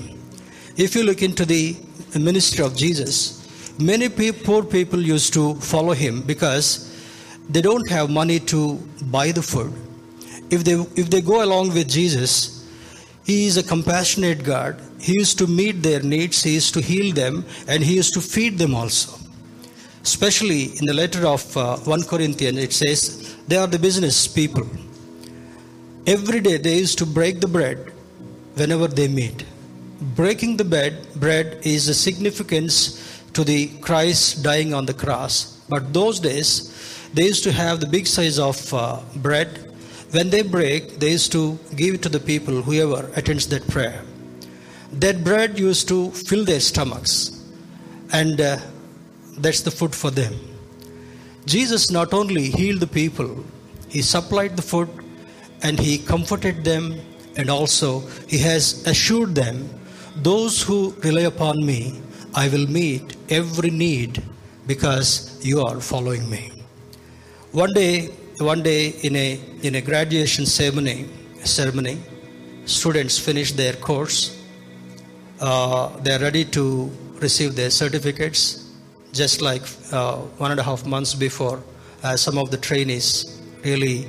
If 0.77 0.95
you 0.95 1.03
look 1.03 1.23
into 1.23 1.45
the 1.45 1.75
ministry 2.13 2.63
of 2.63 2.75
Jesus, 2.75 3.79
many 3.79 4.07
poor 4.07 4.63
people 4.63 5.01
used 5.01 5.33
to 5.33 5.55
follow 5.55 5.93
him 5.93 6.21
because 6.21 6.95
they 7.49 7.61
don't 7.61 7.89
have 7.89 8.11
money 8.11 8.39
to 8.53 8.75
buy 9.05 9.31
the 9.31 9.41
food. 9.41 9.73
If 10.51 10.63
they 10.63 10.73
if 10.95 11.09
they 11.09 11.21
go 11.21 11.43
along 11.43 11.73
with 11.73 11.89
Jesus, 11.89 12.58
he 13.25 13.45
is 13.45 13.57
a 13.57 13.63
compassionate 13.63 14.43
God. 14.43 14.79
He 14.99 15.13
used 15.13 15.37
to 15.39 15.47
meet 15.47 15.83
their 15.83 16.01
needs, 16.01 16.43
He 16.43 16.55
used 16.55 16.73
to 16.73 16.81
heal 16.81 17.13
them, 17.13 17.45
and 17.67 17.83
He 17.83 17.95
used 17.95 18.13
to 18.15 18.21
feed 18.21 18.57
them 18.57 18.75
also. 18.75 19.17
Especially 20.03 20.77
in 20.77 20.85
the 20.85 20.93
letter 20.93 21.27
of 21.27 21.55
uh, 21.55 21.77
1 21.77 22.03
Corinthians, 22.03 22.57
it 22.57 22.73
says, 22.73 23.35
they 23.47 23.57
are 23.57 23.67
the 23.67 23.79
business 23.79 24.27
people. 24.27 24.67
Every 26.07 26.39
day 26.39 26.57
they 26.57 26.77
used 26.77 26.97
to 26.99 27.05
break 27.05 27.39
the 27.39 27.47
bread 27.47 27.91
whenever 28.55 28.87
they 28.87 29.07
meet. 29.07 29.45
Breaking 30.15 30.57
the 30.57 30.63
bread, 30.63 31.13
bread 31.15 31.59
is 31.63 31.87
a 31.87 31.93
significance 31.93 33.21
to 33.33 33.43
the 33.43 33.67
Christ 33.79 34.41
dying 34.41 34.73
on 34.73 34.85
the 34.85 34.93
cross. 34.93 35.61
But 35.69 35.93
those 35.93 36.19
days, 36.19 36.73
they 37.13 37.25
used 37.25 37.43
to 37.43 37.51
have 37.51 37.79
the 37.79 37.85
big 37.85 38.07
size 38.07 38.39
of 38.39 38.73
uh, 38.73 39.01
bread 39.17 39.68
when 40.11 40.29
they 40.29 40.41
break, 40.41 40.99
they 40.99 41.11
used 41.11 41.31
to 41.33 41.57
give 41.75 41.95
it 41.95 42.01
to 42.03 42.09
the 42.09 42.19
people, 42.19 42.61
whoever 42.61 43.11
attends 43.15 43.47
that 43.47 43.67
prayer. 43.67 44.03
That 44.91 45.23
bread 45.23 45.59
used 45.59 45.87
to 45.89 46.09
fill 46.11 46.45
their 46.45 46.59
stomachs, 46.59 47.43
and 48.11 48.41
uh, 48.41 48.57
that's 49.37 49.61
the 49.61 49.71
food 49.71 49.93
for 49.93 50.09
them. 50.09 50.33
Jesus 51.45 51.91
not 51.91 52.13
only 52.13 52.49
healed 52.49 52.79
the 52.79 52.87
people, 52.87 53.45
he 53.87 54.01
supplied 54.01 54.55
the 54.55 54.61
food 54.61 54.89
and 55.61 55.79
he 55.79 55.97
comforted 55.97 56.63
them, 56.63 56.99
and 57.37 57.49
also 57.49 57.99
he 58.27 58.39
has 58.39 58.85
assured 58.87 59.35
them, 59.35 59.69
Those 60.15 60.61
who 60.61 60.95
rely 61.03 61.21
upon 61.21 61.65
me, 61.65 62.01
I 62.33 62.49
will 62.49 62.67
meet 62.67 63.15
every 63.29 63.69
need 63.69 64.23
because 64.67 65.39
you 65.45 65.61
are 65.61 65.79
following 65.79 66.29
me. 66.29 66.51
One 67.51 67.73
day, 67.73 68.09
one 68.39 68.63
day 68.63 68.89
in 69.03 69.15
a 69.15 69.39
in 69.63 69.75
a 69.75 69.81
graduation 69.81 70.45
ceremony 70.45 71.05
ceremony 71.43 71.97
students 72.65 73.17
finish 73.17 73.51
their 73.53 73.73
course. 73.73 74.37
Uh, 75.39 75.89
they 75.99 76.13
are 76.13 76.19
ready 76.19 76.45
to 76.45 76.89
receive 77.19 77.55
their 77.55 77.69
certificates 77.69 78.69
just 79.13 79.41
like 79.41 79.63
uh, 79.91 80.17
one 80.37 80.51
and 80.51 80.59
a 80.59 80.63
half 80.63 80.85
months 80.85 81.13
before 81.13 81.63
uh, 82.03 82.15
some 82.15 82.37
of 82.37 82.51
the 82.51 82.57
trainees 82.57 83.41
really 83.63 84.07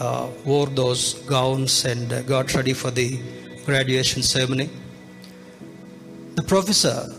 uh, 0.00 0.28
wore 0.44 0.66
those 0.66 1.14
gowns 1.24 1.84
and 1.84 2.26
got 2.26 2.54
ready 2.54 2.72
for 2.72 2.90
the 2.90 3.18
graduation 3.64 4.22
ceremony. 4.22 4.70
The 6.36 6.42
professor, 6.42 7.12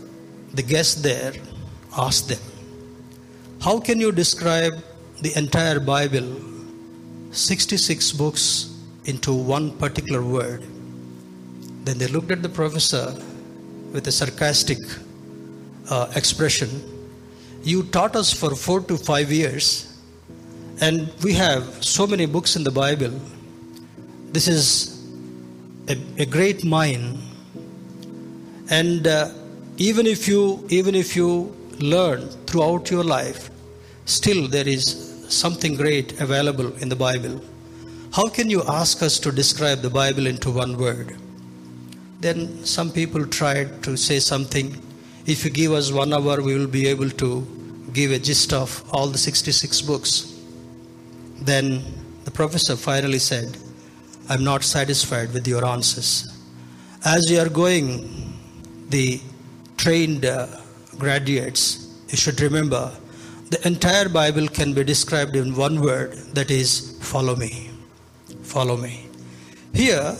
the 0.54 0.62
guest 0.62 1.02
there, 1.02 1.32
asked 1.96 2.28
them, 2.28 2.38
How 3.60 3.78
can 3.80 4.00
you 4.00 4.12
describe 4.12 4.74
the 5.22 5.36
entire 5.36 5.80
Bible, 5.80 6.40
66 7.32 8.12
books, 8.12 8.74
into 9.04 9.32
one 9.32 9.70
particular 9.78 10.22
word? 10.22 10.62
Then 11.84 11.98
they 11.98 12.06
looked 12.06 12.30
at 12.30 12.42
the 12.42 12.48
professor 12.48 13.14
with 13.92 14.06
a 14.06 14.12
sarcastic 14.12 14.78
uh, 15.90 16.12
expression. 16.14 16.68
You 17.62 17.84
taught 17.84 18.16
us 18.16 18.32
for 18.32 18.54
four 18.54 18.80
to 18.82 18.96
five 18.96 19.32
years, 19.32 19.98
and 20.80 21.10
we 21.22 21.32
have 21.34 21.82
so 21.84 22.06
many 22.06 22.26
books 22.26 22.56
in 22.56 22.64
the 22.64 22.70
Bible. 22.70 23.12
This 24.32 24.46
is 24.46 24.98
a, 25.88 25.96
a 26.18 26.26
great 26.26 26.64
mine 26.64 27.18
and 28.70 29.06
uh, 29.06 29.30
even 29.78 30.06
if 30.06 30.28
you 30.28 30.64
even 30.68 30.94
if 30.94 31.16
you 31.16 31.54
learn 31.78 32.28
throughout 32.46 32.90
your 32.90 33.04
life 33.04 33.50
still 34.04 34.46
there 34.48 34.68
is 34.68 35.07
something 35.28 35.76
great 35.76 36.20
available 36.20 36.74
in 36.76 36.88
the 36.88 36.96
bible. 36.96 37.40
How 38.12 38.28
can 38.28 38.48
you 38.50 38.62
ask 38.66 39.02
us 39.02 39.18
to 39.20 39.30
describe 39.30 39.80
the 39.80 39.90
bible 39.90 40.26
into 40.26 40.50
one 40.50 40.76
word? 40.78 41.16
Then 42.20 42.64
some 42.64 42.90
people 42.90 43.26
tried 43.26 43.82
to 43.84 43.96
say 43.96 44.18
something. 44.18 44.76
If 45.26 45.44
you 45.44 45.50
give 45.50 45.72
us 45.72 45.92
one 45.92 46.12
hour 46.12 46.40
we 46.42 46.58
will 46.58 46.66
be 46.66 46.88
able 46.88 47.10
to 47.10 47.46
give 47.92 48.10
a 48.10 48.18
gist 48.18 48.52
of 48.52 48.82
all 48.92 49.08
the 49.08 49.18
66 49.18 49.82
books. 49.82 50.34
Then 51.40 51.84
the 52.24 52.30
professor 52.30 52.76
finally 52.76 53.18
said 53.18 53.56
i'm 54.30 54.44
not 54.44 54.62
satisfied 54.62 55.32
with 55.32 55.46
your 55.46 55.64
answers. 55.64 56.10
As 57.04 57.30
you 57.30 57.38
are 57.40 57.48
going 57.48 58.34
the 58.88 59.20
trained 59.76 60.24
uh, 60.24 60.46
graduates, 60.98 61.88
you 62.08 62.16
should 62.16 62.40
remember 62.40 62.92
the 63.50 63.60
entire 63.66 64.08
Bible 64.08 64.48
can 64.48 64.72
be 64.74 64.84
described 64.84 65.36
in 65.36 65.54
one 65.54 65.80
word 65.80 66.12
that 66.34 66.50
is 66.50 66.98
follow 67.00 67.36
me. 67.36 67.70
Follow 68.42 68.76
me. 68.76 69.06
Here, 69.74 70.16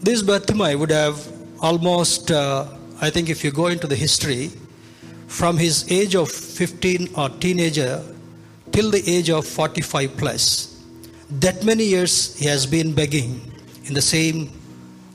this 0.00 0.22
Bartimaeus 0.22 0.76
would 0.76 0.90
have 0.90 1.26
almost, 1.60 2.30
uh, 2.30 2.66
I 3.00 3.10
think, 3.10 3.28
if 3.28 3.44
you 3.44 3.50
go 3.50 3.66
into 3.66 3.86
the 3.86 3.96
history, 3.96 4.50
from 5.28 5.56
his 5.56 5.90
age 5.90 6.14
of 6.14 6.30
15 6.30 7.14
or 7.16 7.28
teenager 7.30 8.02
till 8.72 8.90
the 8.90 9.02
age 9.08 9.30
of 9.30 9.46
45 9.46 10.16
plus, 10.16 10.84
that 11.40 11.64
many 11.64 11.84
years 11.84 12.36
he 12.36 12.46
has 12.46 12.66
been 12.66 12.94
begging 12.94 13.40
in 13.84 13.94
the 13.94 14.02
same 14.02 14.50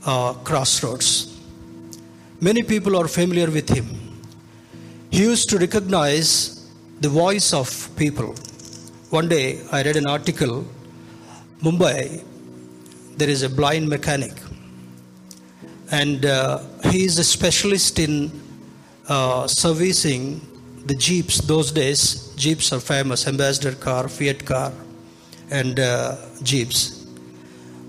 uh, 0.05 0.33
crossroads 0.33 1.37
Many 2.39 2.61
people 2.61 2.95
are 2.95 3.07
familiar 3.07 3.49
with 3.49 3.67
him. 3.67 3.87
He 5.09 5.23
used 5.23 5.49
to 5.49 5.57
recognize 5.57 6.56
the 6.99 7.09
voice 7.09 7.53
of 7.53 7.89
people. 7.95 8.33
One 9.09 9.27
day 9.27 9.61
I 9.71 9.83
read 9.83 9.95
an 9.95 10.07
article 10.07 10.65
Mumbai, 11.61 12.23
there 13.17 13.29
is 13.29 13.43
a 13.43 13.49
blind 13.49 13.87
mechanic, 13.89 14.33
and 15.91 16.25
uh, 16.25 16.59
he 16.91 17.03
is 17.03 17.17
a 17.17 17.23
specialist 17.23 17.99
in 17.99 18.31
uh, 19.07 19.47
servicing 19.47 20.41
the 20.85 20.95
jeeps. 20.95 21.39
Those 21.39 21.71
days, 21.71 22.33
jeeps 22.35 22.71
are 22.73 22.79
famous 22.79 23.27
ambassador 23.27 23.73
car, 23.73 24.07
Fiat 24.07 24.45
car, 24.45 24.71
and 25.49 25.79
uh, 25.79 26.15
jeeps. 26.43 27.07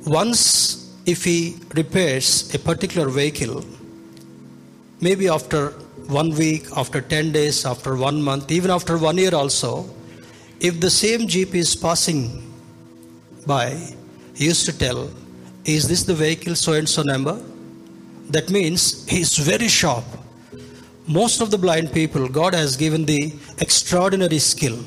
Once, 0.06 0.94
if 1.04 1.24
he 1.24 1.56
repairs 1.74 2.54
a 2.54 2.58
particular 2.58 3.08
vehicle, 3.08 3.64
maybe 5.00 5.28
after 5.28 5.74
one 6.08 6.30
week, 6.30 6.66
after 6.76 7.00
10 7.00 7.32
days, 7.32 7.64
after 7.66 7.96
one 7.96 8.22
month, 8.22 8.50
even 8.50 8.70
after 8.70 8.96
one 8.96 9.18
year 9.18 9.34
also, 9.34 9.88
if 10.60 10.80
the 10.80 10.90
same 10.90 11.28
jeep 11.28 11.54
is 11.54 11.76
passing 11.76 12.42
by, 13.46 13.70
he 14.34 14.46
used 14.46 14.66
to 14.66 14.76
tell, 14.76 15.10
Is 15.64 15.86
this 15.86 16.04
the 16.04 16.14
vehicle 16.14 16.56
so 16.56 16.72
and 16.72 16.88
so 16.88 17.02
number? 17.02 17.40
That 18.30 18.50
means 18.50 19.06
he's 19.06 19.36
very 19.36 19.68
sharp. 19.68 20.04
Most 21.06 21.40
of 21.40 21.50
the 21.50 21.58
blind 21.58 21.92
people, 21.92 22.28
God 22.28 22.54
has 22.54 22.76
given 22.76 23.04
the 23.04 23.32
extraordinary 23.58 24.38
skill 24.38 24.78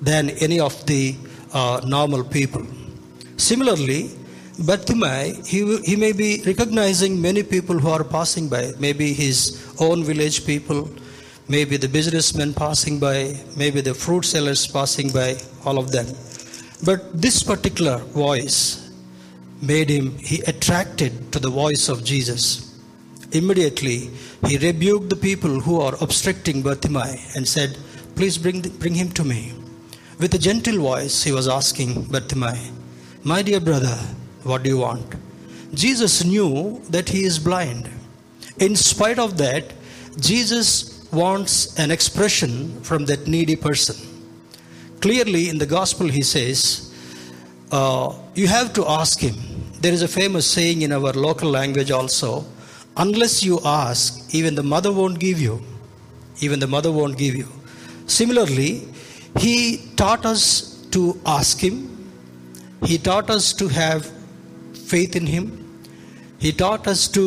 than 0.00 0.30
any 0.30 0.60
of 0.60 0.84
the 0.86 1.16
uh, 1.52 1.80
normal 1.84 2.22
people. 2.24 2.66
Similarly, 3.36 4.10
Bartimaeus, 4.58 5.46
he, 5.46 5.76
he 5.82 5.96
may 5.96 6.12
be 6.12 6.42
recognizing 6.46 7.20
many 7.20 7.42
people 7.42 7.78
who 7.78 7.88
are 7.88 8.04
passing 8.04 8.48
by, 8.48 8.72
maybe 8.78 9.12
his 9.12 9.62
own 9.78 10.02
village 10.02 10.46
people, 10.46 10.88
maybe 11.48 11.76
the 11.76 11.88
businessmen 11.88 12.54
passing 12.54 12.98
by, 12.98 13.38
maybe 13.56 13.82
the 13.82 13.92
fruit 13.92 14.24
sellers 14.24 14.66
passing 14.66 15.10
by, 15.10 15.36
all 15.64 15.78
of 15.78 15.92
them. 15.92 16.06
But 16.84 17.20
this 17.20 17.42
particular 17.42 17.98
voice 17.98 18.90
made 19.60 19.90
him, 19.90 20.16
he 20.18 20.40
attracted 20.42 21.32
to 21.32 21.38
the 21.38 21.50
voice 21.50 21.88
of 21.88 22.02
Jesus. 22.02 22.62
Immediately, 23.32 24.10
he 24.46 24.56
rebuked 24.56 25.10
the 25.10 25.16
people 25.16 25.60
who 25.60 25.80
are 25.80 25.96
obstructing 26.00 26.62
Bartimaeus 26.62 27.36
and 27.36 27.46
said, 27.46 27.76
Please 28.14 28.38
bring, 28.38 28.62
the, 28.62 28.70
bring 28.70 28.94
him 28.94 29.10
to 29.12 29.24
me. 29.24 29.52
With 30.18 30.34
a 30.34 30.38
gentle 30.38 30.78
voice, 30.78 31.24
he 31.24 31.32
was 31.32 31.46
asking 31.46 32.04
Bartimaeus, 32.04 32.70
My 33.24 33.42
dear 33.42 33.60
brother, 33.60 33.98
what 34.46 34.62
do 34.62 34.70
you 34.70 34.78
want? 34.78 35.14
Jesus 35.74 36.24
knew 36.24 36.80
that 36.90 37.08
he 37.08 37.24
is 37.24 37.38
blind. 37.38 37.90
In 38.58 38.76
spite 38.76 39.18
of 39.18 39.36
that, 39.38 39.72
Jesus 40.18 41.06
wants 41.12 41.78
an 41.78 41.90
expression 41.90 42.80
from 42.82 43.06
that 43.06 43.26
needy 43.26 43.56
person. 43.56 43.96
Clearly, 45.00 45.48
in 45.48 45.58
the 45.58 45.66
gospel, 45.66 46.08
he 46.08 46.22
says, 46.22 46.92
uh, 47.70 48.14
You 48.34 48.46
have 48.46 48.72
to 48.74 48.86
ask 48.88 49.20
him. 49.20 49.34
There 49.80 49.92
is 49.92 50.02
a 50.02 50.08
famous 50.08 50.50
saying 50.50 50.82
in 50.82 50.92
our 50.92 51.12
local 51.12 51.50
language 51.50 51.90
also 51.90 52.46
unless 52.96 53.42
you 53.42 53.60
ask, 53.64 54.34
even 54.34 54.54
the 54.54 54.62
mother 54.62 54.92
won't 54.92 55.18
give 55.18 55.40
you. 55.40 55.62
Even 56.40 56.60
the 56.60 56.66
mother 56.66 56.90
won't 56.90 57.18
give 57.18 57.34
you. 57.34 57.48
Similarly, 58.06 58.88
he 59.38 59.82
taught 59.96 60.24
us 60.24 60.86
to 60.92 61.20
ask 61.26 61.58
him, 61.58 61.92
he 62.84 62.98
taught 62.98 63.30
us 63.30 63.52
to 63.54 63.68
have 63.68 64.10
faith 64.92 65.16
in 65.16 65.26
Him. 65.26 65.44
He 66.38 66.52
taught 66.52 66.86
us 66.86 67.08
to 67.08 67.24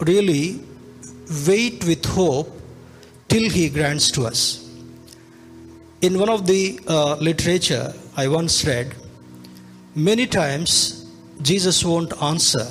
really 0.00 0.60
wait 1.46 1.84
with 1.84 2.04
hope 2.04 2.50
till 3.28 3.48
He 3.50 3.68
grants 3.68 4.10
to 4.12 4.26
us. 4.26 4.66
In 6.00 6.18
one 6.18 6.30
of 6.30 6.46
the 6.46 6.80
uh, 6.86 7.16
literature 7.16 7.92
I 8.16 8.28
once 8.28 8.64
read, 8.64 8.94
many 9.94 10.26
times 10.26 11.06
Jesus 11.42 11.84
won't 11.84 12.12
answer 12.22 12.66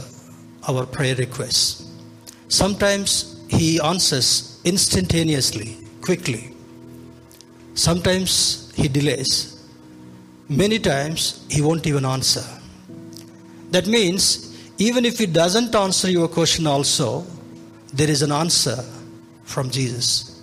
our 0.67 0.85
prayer 0.85 1.15
requests. 1.15 1.85
Sometimes 2.47 3.39
He 3.47 3.79
answers 3.79 4.59
instantaneously, 4.63 5.77
quickly. 6.01 6.53
Sometimes 7.75 8.71
He 8.75 8.87
delays. 8.87 9.63
Many 10.47 10.79
times 10.79 11.45
He 11.49 11.61
won't 11.61 11.85
even 11.85 12.05
answer. 12.05 12.58
That 13.71 13.87
means, 13.87 14.55
even 14.77 15.05
if 15.05 15.17
He 15.19 15.25
doesn't 15.25 15.73
answer 15.75 16.09
your 16.09 16.27
question, 16.27 16.67
also, 16.67 17.25
there 17.93 18.09
is 18.09 18.21
an 18.21 18.31
answer 18.31 18.83
from 19.43 19.69
Jesus. 19.69 20.41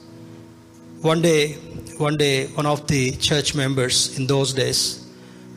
One 1.00 1.22
day, 1.22 1.54
one 1.98 2.16
day, 2.16 2.46
one 2.48 2.66
of 2.66 2.86
the 2.86 3.12
church 3.12 3.54
members 3.54 4.18
in 4.18 4.26
those 4.26 4.52
days, 4.52 5.06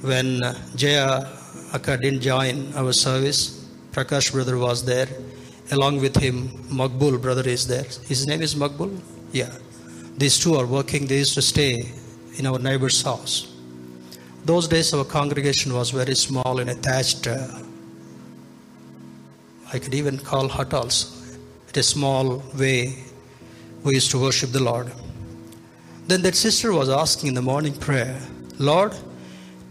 when 0.02 0.44
uh, 0.44 0.54
Jaya 0.76 1.28
Akka 1.74 1.98
didn't 1.98 2.22
join 2.22 2.74
our 2.76 2.94
service, 2.94 3.66
Prakash 3.92 4.32
brother 4.32 4.58
was 4.58 4.86
there. 4.86 5.08
Along 5.72 6.00
with 6.00 6.16
him, 6.16 6.50
Makbul 6.70 7.22
brother 7.22 7.48
is 7.48 7.68
there. 7.68 7.84
His 8.08 8.26
name 8.26 8.42
is 8.42 8.56
Makbul? 8.56 9.00
Yeah. 9.32 9.52
These 10.18 10.40
two 10.40 10.56
are 10.56 10.66
working. 10.66 11.06
They 11.06 11.18
used 11.18 11.36
to 11.36 11.42
stay 11.42 11.92
in 12.38 12.46
our 12.46 12.60
neighbor's 12.60 13.02
house. 13.02 13.49
Those 14.46 14.68
days, 14.68 14.94
our 14.94 15.04
congregation 15.04 15.74
was 15.74 15.92
very 15.92 16.16
small 16.16 16.60
and 16.60 16.70
attached. 16.70 17.28
Uh, 17.28 17.48
I 19.72 19.80
could 19.80 19.94
even 19.94 20.18
call 20.18 20.48
hut 20.48 20.74
also. 20.74 21.16
A 21.76 21.84
small 21.84 22.44
way, 22.58 22.96
we 23.84 23.94
used 23.94 24.12
to 24.12 24.20
worship 24.20 24.52
the 24.52 24.62
Lord. 24.62 24.92
Then 26.08 26.24
that 26.24 26.36
sister 26.36 26.74
was 26.74 26.90
asking 26.90 27.30
in 27.30 27.34
the 27.36 27.42
morning 27.42 27.74
prayer, 27.74 28.20
Lord, 28.58 28.94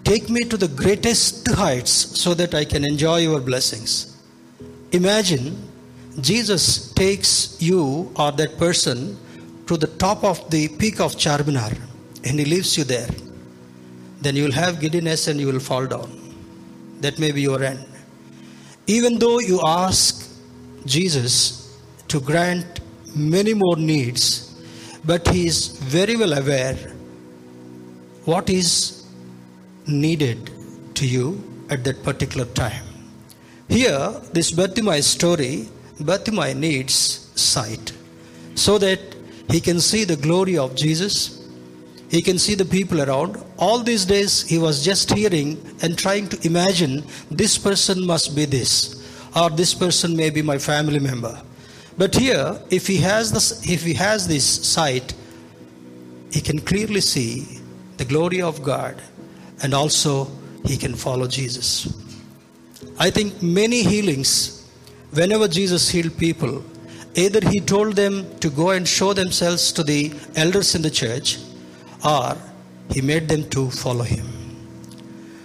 take 0.04 0.30
me 0.30 0.44
to 0.44 0.56
the 0.56 0.68
greatest 0.68 1.46
heights 1.48 1.90
so 1.90 2.32
that 2.34 2.54
I 2.54 2.64
can 2.64 2.84
enjoy 2.84 3.18
your 3.18 3.40
blessings. 3.40 4.16
Imagine 4.92 5.68
Jesus 6.20 6.92
takes 6.92 7.60
you 7.60 8.10
or 8.16 8.32
that 8.32 8.56
person 8.56 9.18
to 9.66 9.76
the 9.76 9.88
top 9.88 10.24
of 10.24 10.48
the 10.50 10.68
peak 10.68 11.00
of 11.00 11.16
Charminar 11.16 11.76
and 12.24 12.38
he 12.38 12.44
leaves 12.44 12.78
you 12.78 12.84
there 12.84 13.10
then 14.20 14.36
you 14.36 14.44
will 14.44 14.52
have 14.52 14.80
giddiness 14.80 15.28
and 15.28 15.38
you 15.40 15.46
will 15.46 15.60
fall 15.60 15.86
down. 15.86 16.10
That 17.00 17.18
may 17.18 17.32
be 17.32 17.42
your 17.42 17.62
end. 17.62 17.84
Even 18.86 19.18
though 19.18 19.38
you 19.38 19.60
ask 19.64 20.28
Jesus 20.86 21.78
to 22.08 22.20
grant 22.20 22.80
many 23.14 23.54
more 23.54 23.76
needs, 23.76 24.60
but 25.04 25.26
he 25.28 25.46
is 25.46 25.78
very 25.78 26.16
well 26.16 26.32
aware 26.32 26.76
what 28.24 28.50
is 28.50 29.06
needed 29.86 30.50
to 30.94 31.06
you 31.06 31.42
at 31.70 31.84
that 31.84 32.02
particular 32.02 32.46
time. 32.46 32.84
Here, 33.68 34.10
this 34.32 34.50
Bartimaeus 34.50 35.06
story, 35.06 35.68
Bartimaeus 36.00 36.56
needs 36.56 36.94
sight 37.34 37.92
so 38.54 38.78
that 38.78 39.00
he 39.50 39.60
can 39.60 39.80
see 39.80 40.04
the 40.04 40.16
glory 40.16 40.58
of 40.58 40.74
Jesus. 40.74 41.37
He 42.10 42.22
can 42.22 42.38
see 42.38 42.54
the 42.54 42.64
people 42.64 43.02
around. 43.02 43.42
All 43.58 43.80
these 43.80 44.06
days, 44.06 44.42
he 44.48 44.58
was 44.58 44.84
just 44.84 45.12
hearing 45.12 45.62
and 45.82 45.98
trying 45.98 46.28
to 46.28 46.46
imagine 46.46 47.04
this 47.30 47.58
person 47.58 48.06
must 48.06 48.34
be 48.34 48.46
this, 48.46 49.04
or 49.36 49.50
this 49.50 49.74
person 49.74 50.16
may 50.16 50.30
be 50.30 50.40
my 50.40 50.58
family 50.58 50.98
member. 50.98 51.40
But 51.98 52.14
here, 52.14 52.58
if 52.70 52.86
he 52.86 52.96
has 52.98 53.32
this, 53.32 53.68
if 53.68 53.82
he 53.82 53.92
has 53.94 54.26
this 54.26 54.44
sight, 54.44 55.14
he 56.32 56.40
can 56.40 56.60
clearly 56.60 57.00
see 57.00 57.60
the 57.96 58.04
glory 58.04 58.40
of 58.40 58.62
God, 58.62 59.02
and 59.62 59.74
also 59.74 60.30
he 60.64 60.76
can 60.76 60.94
follow 60.94 61.26
Jesus. 61.26 61.92
I 62.98 63.10
think 63.10 63.42
many 63.42 63.82
healings, 63.82 64.66
whenever 65.10 65.48
Jesus 65.48 65.88
healed 65.88 66.16
people, 66.16 66.64
either 67.14 67.40
he 67.48 67.60
told 67.60 67.96
them 67.96 68.38
to 68.38 68.48
go 68.48 68.70
and 68.70 68.86
show 68.86 69.12
themselves 69.12 69.72
to 69.72 69.82
the 69.82 70.12
elders 70.36 70.74
in 70.74 70.82
the 70.82 70.90
church, 70.90 71.38
or 72.04 72.36
he 72.90 73.00
made 73.00 73.28
them 73.28 73.48
to 73.50 73.70
follow 73.70 74.04
him. 74.04 74.26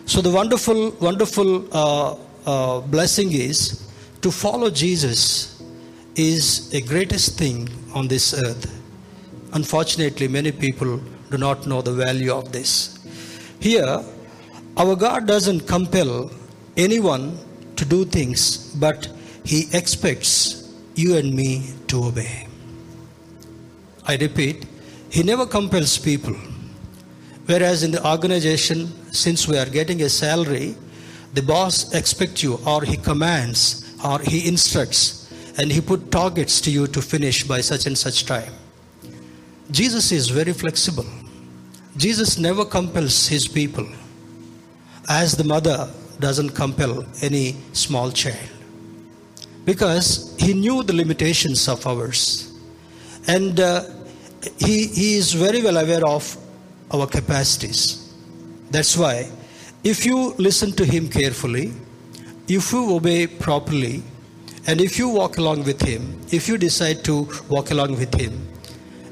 So 0.06 0.22
the 0.22 0.32
wonderful, 0.32 0.92
wonderful 1.02 1.68
uh, 1.76 2.16
uh, 2.46 2.82
blessing 2.82 3.32
is 3.32 3.90
to 4.22 4.32
follow 4.32 4.70
Jesus 4.70 5.62
is 6.16 6.74
a 6.74 6.82
greatest 6.82 7.38
thing 7.38 7.70
on 7.94 8.08
this 8.08 8.34
earth. 8.34 8.82
Unfortunately, 9.54 10.28
many 10.28 10.52
people 10.52 11.00
do 11.32 11.38
not 11.38 11.66
know 11.68 11.82
the 11.82 11.92
value 11.92 12.32
of 12.32 12.52
this. 12.52 13.00
Here, 13.60 14.04
our 14.78 14.96
God 14.96 15.28
doesn't 15.28 15.62
compel 15.68 16.32
anyone 16.78 17.38
to 17.76 17.86
do 17.86 18.06
things, 18.06 18.74
but 18.76 19.08
He 19.44 19.68
expects 19.74 20.74
you 20.96 21.18
and 21.18 21.34
me 21.34 21.74
to 21.88 22.06
obey. 22.06 22.48
I 24.06 24.18
repeat, 24.18 24.66
He 25.14 25.22
never 25.22 25.46
compels 25.46 26.00
people. 26.00 26.34
Whereas 27.46 27.84
in 27.84 27.92
the 27.92 28.04
organization, 28.04 28.88
since 29.14 29.48
we 29.48 29.60
are 29.60 29.68
getting 29.68 30.02
a 30.02 30.10
salary, 30.10 30.76
the 31.36 31.44
boss 31.44 31.94
expects 31.94 32.42
you, 32.42 32.56
or 32.66 32.82
he 32.82 32.98
commands, 32.98 33.96
or 34.04 34.18
he 34.22 34.48
instructs, 34.48 35.32
and 35.60 35.72
he 35.72 35.82
put 35.82 36.10
targets 36.12 36.60
to 36.62 36.72
you 36.72 36.88
to 36.88 37.00
finish 37.00 37.44
by 37.44 37.62
such 37.62 37.86
and 37.86 37.96
such 37.96 38.26
time. 38.26 38.52
Jesus 39.70 40.12
is 40.12 40.30
very 40.30 40.52
flexible. 40.52 41.06
Jesus 41.96 42.40
never 42.40 42.66
compels 42.66 43.28
his 43.28 43.48
people, 43.48 43.88
as 45.10 45.38
the 45.38 45.44
mother 45.44 45.94
doesn't 46.20 46.56
compel 46.56 47.06
any 47.22 47.56
small 47.74 48.12
child. 48.12 48.50
Because 49.64 50.36
he 50.40 50.56
knew 50.56 50.82
the 50.82 50.94
limitations 50.94 51.68
of 51.68 51.86
ours. 51.86 52.52
And 53.28 53.60
uh, 53.60 53.84
he, 54.58 54.88
he 54.88 55.16
is 55.16 55.34
very 55.34 55.62
well 55.62 55.78
aware 55.78 56.06
of 56.06 56.38
our 56.92 57.08
capacities. 57.08 58.14
That's 58.72 58.98
why, 58.98 59.30
if 59.84 60.06
you 60.06 60.34
listen 60.38 60.72
to 60.74 60.86
him 60.86 61.10
carefully, 61.10 61.74
if 62.48 62.72
you 62.72 62.96
obey 62.96 63.28
properly, 63.28 64.04
and 64.68 64.80
if 64.80 64.98
you 64.98 65.10
walk 65.10 65.38
along 65.38 65.64
with 65.66 65.82
him, 65.82 66.20
if 66.32 66.48
you 66.48 66.58
decide 66.58 67.04
to 67.06 67.28
walk 67.50 67.72
along 67.72 67.98
with 67.98 68.14
him, 68.14 68.48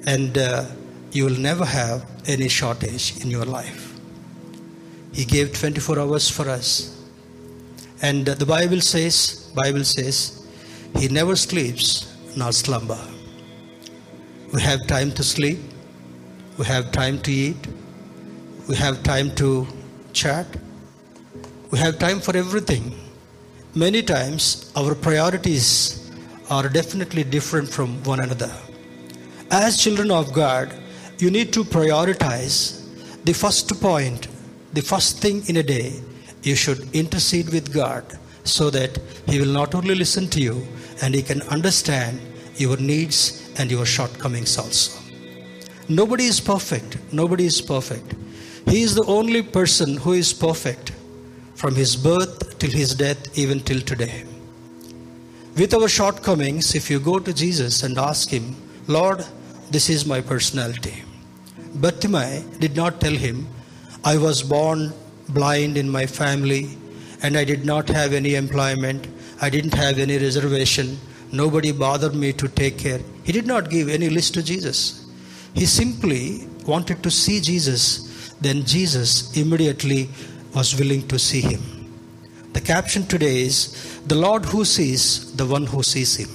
and 0.05 0.37
uh, 0.37 0.65
you 1.11 1.25
will 1.25 1.39
never 1.39 1.65
have 1.65 2.05
any 2.25 2.47
shortage 2.47 3.21
in 3.21 3.29
your 3.29 3.45
life. 3.45 3.99
He 5.13 5.25
gave 5.25 5.57
24 5.57 5.99
hours 5.99 6.29
for 6.29 6.49
us. 6.49 6.97
And 8.01 8.25
the 8.25 8.45
Bible 8.45 8.81
says, 8.81 9.51
Bible 9.55 9.83
says, 9.83 10.47
He 10.97 11.07
never 11.09 11.35
sleeps 11.35 12.07
nor 12.35 12.51
slumber. 12.51 12.99
We 14.53 14.61
have 14.61 14.87
time 14.87 15.11
to 15.13 15.23
sleep. 15.23 15.59
We 16.57 16.65
have 16.65 16.91
time 16.91 17.19
to 17.21 17.31
eat. 17.31 17.67
We 18.67 18.75
have 18.75 19.03
time 19.03 19.33
to 19.35 19.67
chat. 20.13 20.47
We 21.71 21.79
have 21.79 21.99
time 21.99 22.19
for 22.19 22.35
everything. 22.35 22.93
Many 23.75 24.01
times 24.03 24.71
our 24.75 24.93
priorities 24.93 26.11
are 26.49 26.67
definitely 26.67 27.23
different 27.23 27.69
from 27.69 28.03
one 28.03 28.19
another. 28.19 28.51
As 29.49 29.81
children 29.81 30.11
of 30.11 30.33
God, 30.33 30.73
you 31.19 31.31
need 31.31 31.53
to 31.53 31.63
prioritize 31.63 32.81
the 33.23 33.33
first 33.33 33.69
point 33.79 34.27
the 34.73 34.81
first 34.81 35.19
thing 35.19 35.43
in 35.47 35.57
a 35.57 35.63
day, 35.63 36.01
you 36.43 36.55
should 36.55 36.95
intercede 36.95 37.49
with 37.49 37.73
God 37.73 38.05
so 38.45 38.69
that 38.69 38.97
He 39.27 39.39
will 39.39 39.53
not 39.53 39.75
only 39.75 39.95
listen 39.95 40.27
to 40.29 40.41
you 40.41 40.65
and 41.01 41.13
He 41.13 41.21
can 41.21 41.41
understand 41.43 42.21
your 42.55 42.77
needs 42.77 43.40
and 43.57 43.69
your 43.69 43.85
shortcomings 43.85 44.57
also. 44.57 44.99
Nobody 45.89 46.25
is 46.25 46.39
perfect. 46.39 46.97
Nobody 47.11 47.45
is 47.45 47.61
perfect. 47.61 48.15
He 48.67 48.81
is 48.81 48.95
the 48.95 49.05
only 49.05 49.41
person 49.41 49.97
who 49.97 50.13
is 50.13 50.31
perfect 50.33 50.91
from 51.55 51.75
his 51.75 51.95
birth 51.95 52.57
till 52.59 52.71
his 52.71 52.95
death, 52.95 53.37
even 53.37 53.59
till 53.59 53.81
today. 53.81 54.23
With 55.57 55.73
our 55.73 55.87
shortcomings, 55.87 56.75
if 56.75 56.89
you 56.89 56.99
go 56.99 57.19
to 57.19 57.33
Jesus 57.33 57.83
and 57.83 57.97
ask 57.97 58.29
him, 58.29 58.55
Lord, 58.87 59.25
this 59.69 59.89
is 59.89 60.05
my 60.05 60.21
personality. 60.21 61.03
Bartimaeus 61.75 62.43
did 62.57 62.75
not 62.75 63.01
tell 63.01 63.13
him, 63.13 63.47
I 64.03 64.17
was 64.17 64.41
born 64.43 64.93
blind 65.29 65.77
in 65.77 65.89
my 65.89 66.05
family 66.05 66.77
and 67.21 67.37
I 67.37 67.43
did 67.43 67.65
not 67.65 67.89
have 67.89 68.13
any 68.13 68.35
employment. 68.35 69.07
I 69.41 69.49
didn't 69.49 69.73
have 69.73 69.99
any 69.99 70.17
reservation. 70.17 70.97
Nobody 71.31 71.71
bothered 71.71 72.13
me 72.13 72.33
to 72.33 72.47
take 72.47 72.77
care. 72.77 72.99
He 73.23 73.31
did 73.31 73.47
not 73.47 73.69
give 73.69 73.89
any 73.89 74.09
list 74.09 74.33
to 74.35 74.43
Jesus. 74.43 75.05
He 75.53 75.65
simply 75.65 76.47
wanted 76.65 77.03
to 77.03 77.11
see 77.11 77.39
Jesus. 77.39 78.33
Then 78.41 78.65
Jesus 78.65 79.35
immediately 79.37 80.09
was 80.53 80.77
willing 80.77 81.07
to 81.07 81.17
see 81.17 81.41
him. 81.41 81.61
The 82.53 82.61
caption 82.61 83.05
today 83.05 83.41
is 83.41 84.01
The 84.05 84.15
Lord 84.15 84.45
who 84.45 84.65
sees, 84.65 85.33
the 85.35 85.45
one 85.45 85.65
who 85.65 85.83
sees 85.83 86.15
him. 86.17 86.29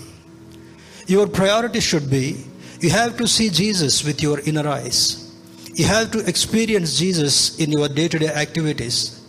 Your 1.07 1.27
priority 1.27 1.81
should 1.81 2.09
be 2.09 2.45
you 2.81 2.91
have 2.91 3.17
to 3.17 3.27
see 3.27 3.49
Jesus 3.49 4.05
with 4.05 4.23
your 4.23 4.41
inner 4.41 4.69
eyes. 4.69 5.35
You 5.75 5.87
have 5.87 6.11
to 6.13 6.27
experience 6.27 6.99
Jesus 6.99 7.59
in 7.59 7.73
your 7.73 7.89
day 7.89 8.09
to 8.09 8.19
day 8.19 8.29
activities. 8.29 9.23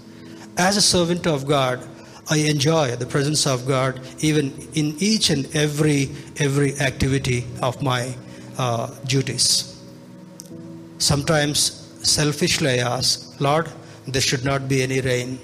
As 0.57 0.75
a 0.75 0.81
servant 0.81 1.27
of 1.27 1.47
God, 1.47 1.87
I 2.29 2.37
enjoy 2.37 2.95
the 2.95 3.05
presence 3.05 3.47
of 3.47 3.65
God 3.67 4.01
even 4.19 4.51
in 4.73 4.95
each 4.99 5.29
and 5.29 5.47
every 5.55 6.09
every 6.37 6.77
activity 6.79 7.45
of 7.61 7.81
my 7.81 8.15
uh, 8.57 8.87
duties. 9.05 9.81
Sometimes 10.97 11.59
selfishly 12.03 12.81
I 12.81 12.95
ask, 12.95 13.39
Lord, 13.39 13.69
there 14.07 14.21
should 14.21 14.43
not 14.43 14.67
be 14.67 14.83
any 14.83 15.01
rain. 15.01 15.39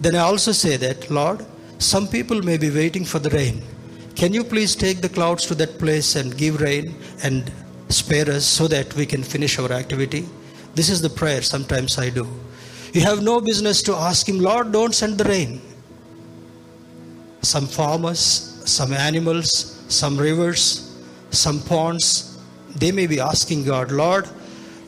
Then 0.00 0.16
I 0.16 0.20
also 0.20 0.52
say 0.52 0.76
that, 0.78 1.10
Lord, 1.10 1.46
some 1.78 2.08
people 2.08 2.42
may 2.42 2.58
be 2.58 2.70
waiting 2.70 3.04
for 3.04 3.18
the 3.18 3.30
rain. 3.30 3.62
Can 4.16 4.34
you 4.34 4.44
please 4.44 4.74
take 4.74 5.00
the 5.00 5.08
clouds 5.08 5.46
to 5.46 5.54
that 5.56 5.78
place 5.78 6.16
and 6.16 6.36
give 6.36 6.60
rain 6.60 6.94
and 7.22 7.50
spare 7.92 8.30
us 8.30 8.44
so 8.44 8.66
that 8.68 8.94
we 8.94 9.06
can 9.06 9.22
finish 9.22 9.58
our 9.58 9.70
activity. 9.70 10.26
This 10.74 10.88
is 10.88 11.02
the 11.02 11.10
prayer 11.10 11.42
sometimes 11.42 11.98
I 11.98 12.10
do. 12.10 12.26
You 12.92 13.00
have 13.00 13.22
no 13.22 13.40
business 13.40 13.82
to 13.84 13.94
ask 13.94 14.28
Him, 14.28 14.38
Lord, 14.38 14.70
don't 14.70 14.94
send 14.94 15.16
the 15.16 15.24
rain. 15.24 15.62
Some 17.40 17.66
farmers, 17.66 18.20
some 18.66 18.92
animals, 18.92 19.82
some 19.88 20.18
rivers, 20.18 20.94
some 21.30 21.60
ponds, 21.62 22.38
they 22.76 22.92
may 22.92 23.06
be 23.06 23.18
asking 23.18 23.64
God, 23.64 23.90
Lord, 23.90 24.28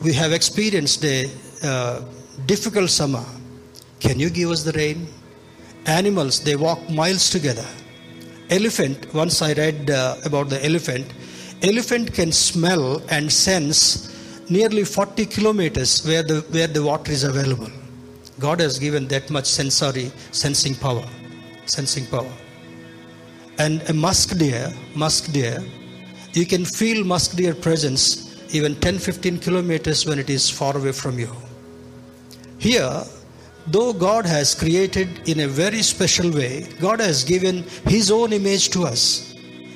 we 0.03 0.13
have 0.13 0.33
experienced 0.33 1.03
a 1.03 1.31
uh, 1.63 2.01
difficult 2.45 2.91
summer. 2.91 3.25
Can 3.99 4.19
you 4.19 4.29
give 4.29 4.51
us 4.51 4.63
the 4.63 4.71
rain? 4.73 5.07
Animals, 5.87 6.43
they 6.43 6.55
walk 6.55 6.87
miles 6.89 7.31
together. 7.31 7.65
Elephant, 8.51 9.11
once 9.15 9.41
I 9.41 9.53
read 9.53 9.89
uh, 9.89 10.17
about 10.25 10.49
the 10.49 10.63
elephant, 10.63 11.11
elephant 11.63 12.13
can 12.13 12.31
smell 12.31 13.01
and 13.09 13.31
sense 13.31 14.11
nearly 14.47 14.83
40 14.83 15.25
kilometers 15.25 16.05
where 16.05 16.21
the, 16.21 16.41
where 16.51 16.67
the 16.67 16.83
water 16.83 17.11
is 17.11 17.23
available. 17.23 17.71
God 18.39 18.59
has 18.59 18.77
given 18.77 19.07
that 19.07 19.29
much 19.29 19.45
sensory 19.45 20.11
sensing 20.31 20.75
power, 20.75 21.05
sensing 21.65 22.05
power. 22.07 22.31
And 23.57 23.81
a 23.89 23.93
musk 23.93 24.37
deer, 24.37 24.73
musk 24.93 25.31
deer, 25.31 25.63
you 26.33 26.45
can 26.45 26.65
feel 26.65 27.05
musk 27.05 27.37
deer 27.37 27.55
presence 27.55 28.25
even 28.53 28.75
10 28.75 28.99
15 28.99 29.39
kilometers 29.39 30.05
when 30.05 30.19
it 30.19 30.29
is 30.29 30.49
far 30.49 30.75
away 30.77 30.91
from 30.91 31.17
you. 31.17 31.31
Here, 32.57 33.03
though 33.67 33.93
God 33.93 34.25
has 34.25 34.53
created 34.53 35.27
in 35.27 35.41
a 35.41 35.47
very 35.47 35.81
special 35.81 36.31
way, 36.31 36.67
God 36.79 36.99
has 36.99 37.23
given 37.23 37.63
His 37.85 38.11
own 38.11 38.33
image 38.33 38.69
to 38.71 38.83
us 38.83 39.33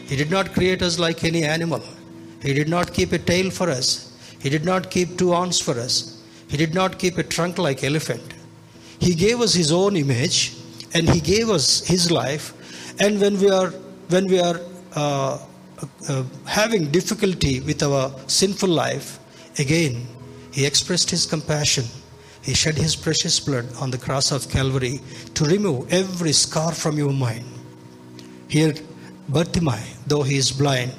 He 0.08 0.16
did 0.16 0.32
not 0.32 0.54
create 0.54 0.82
us 0.82 1.00
like 1.00 1.24
any 1.24 1.44
animal. 1.44 1.82
He 2.42 2.54
did 2.54 2.70
not 2.70 2.94
keep 2.94 3.12
a 3.12 3.20
tail 3.20 3.50
for 3.52 3.70
us. 3.70 4.18
He 4.42 4.50
did 4.50 4.66
not 4.66 4.90
keep 4.90 5.18
two 5.18 5.34
arms 5.34 5.60
for 5.60 5.74
us. 5.80 6.24
He 6.48 6.58
did 6.58 6.74
not 6.74 6.98
keep 6.98 7.18
a 7.18 7.24
trunk 7.24 7.58
like 7.58 7.84
elephant. 7.84 8.34
He 9.00 9.16
gave 9.16 9.42
us 9.42 9.54
his 9.54 9.72
own 9.72 9.96
image 9.96 10.56
and 10.94 11.10
he 11.10 11.20
gave 11.20 11.50
us 11.50 11.86
his 11.88 12.12
life. 12.12 12.54
And 13.00 13.20
when 13.20 13.40
we 13.40 13.50
are 13.50 13.70
when 14.10 14.28
we 14.28 14.40
are 14.40 14.60
uh, 14.96 15.40
uh, 16.08 16.24
having 16.46 16.92
difficulty 16.92 17.62
with 17.62 17.84
our 17.84 18.12
sinful 18.28 18.70
life, 18.70 19.20
again 19.58 20.08
he 20.52 20.66
expressed 20.66 21.10
his 21.10 21.26
compassion. 21.26 21.86
He 22.42 22.54
shed 22.54 22.76
his 22.76 22.96
precious 22.96 23.40
blood 23.40 23.68
on 23.80 23.92
the 23.92 23.98
cross 23.98 24.32
of 24.32 24.50
Calvary 24.50 25.00
to 25.36 25.46
remove 25.46 25.92
every 25.94 26.32
scar 26.32 26.72
from 26.72 26.98
your 26.98 27.14
mind. 27.14 27.46
Here, 28.48 28.74
Bartimaeus, 29.28 30.00
though 30.08 30.24
he 30.24 30.38
is 30.38 30.52
blind, 30.52 30.94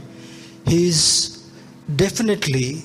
he 0.66 0.88
is 0.88 1.50
definitely 1.96 2.82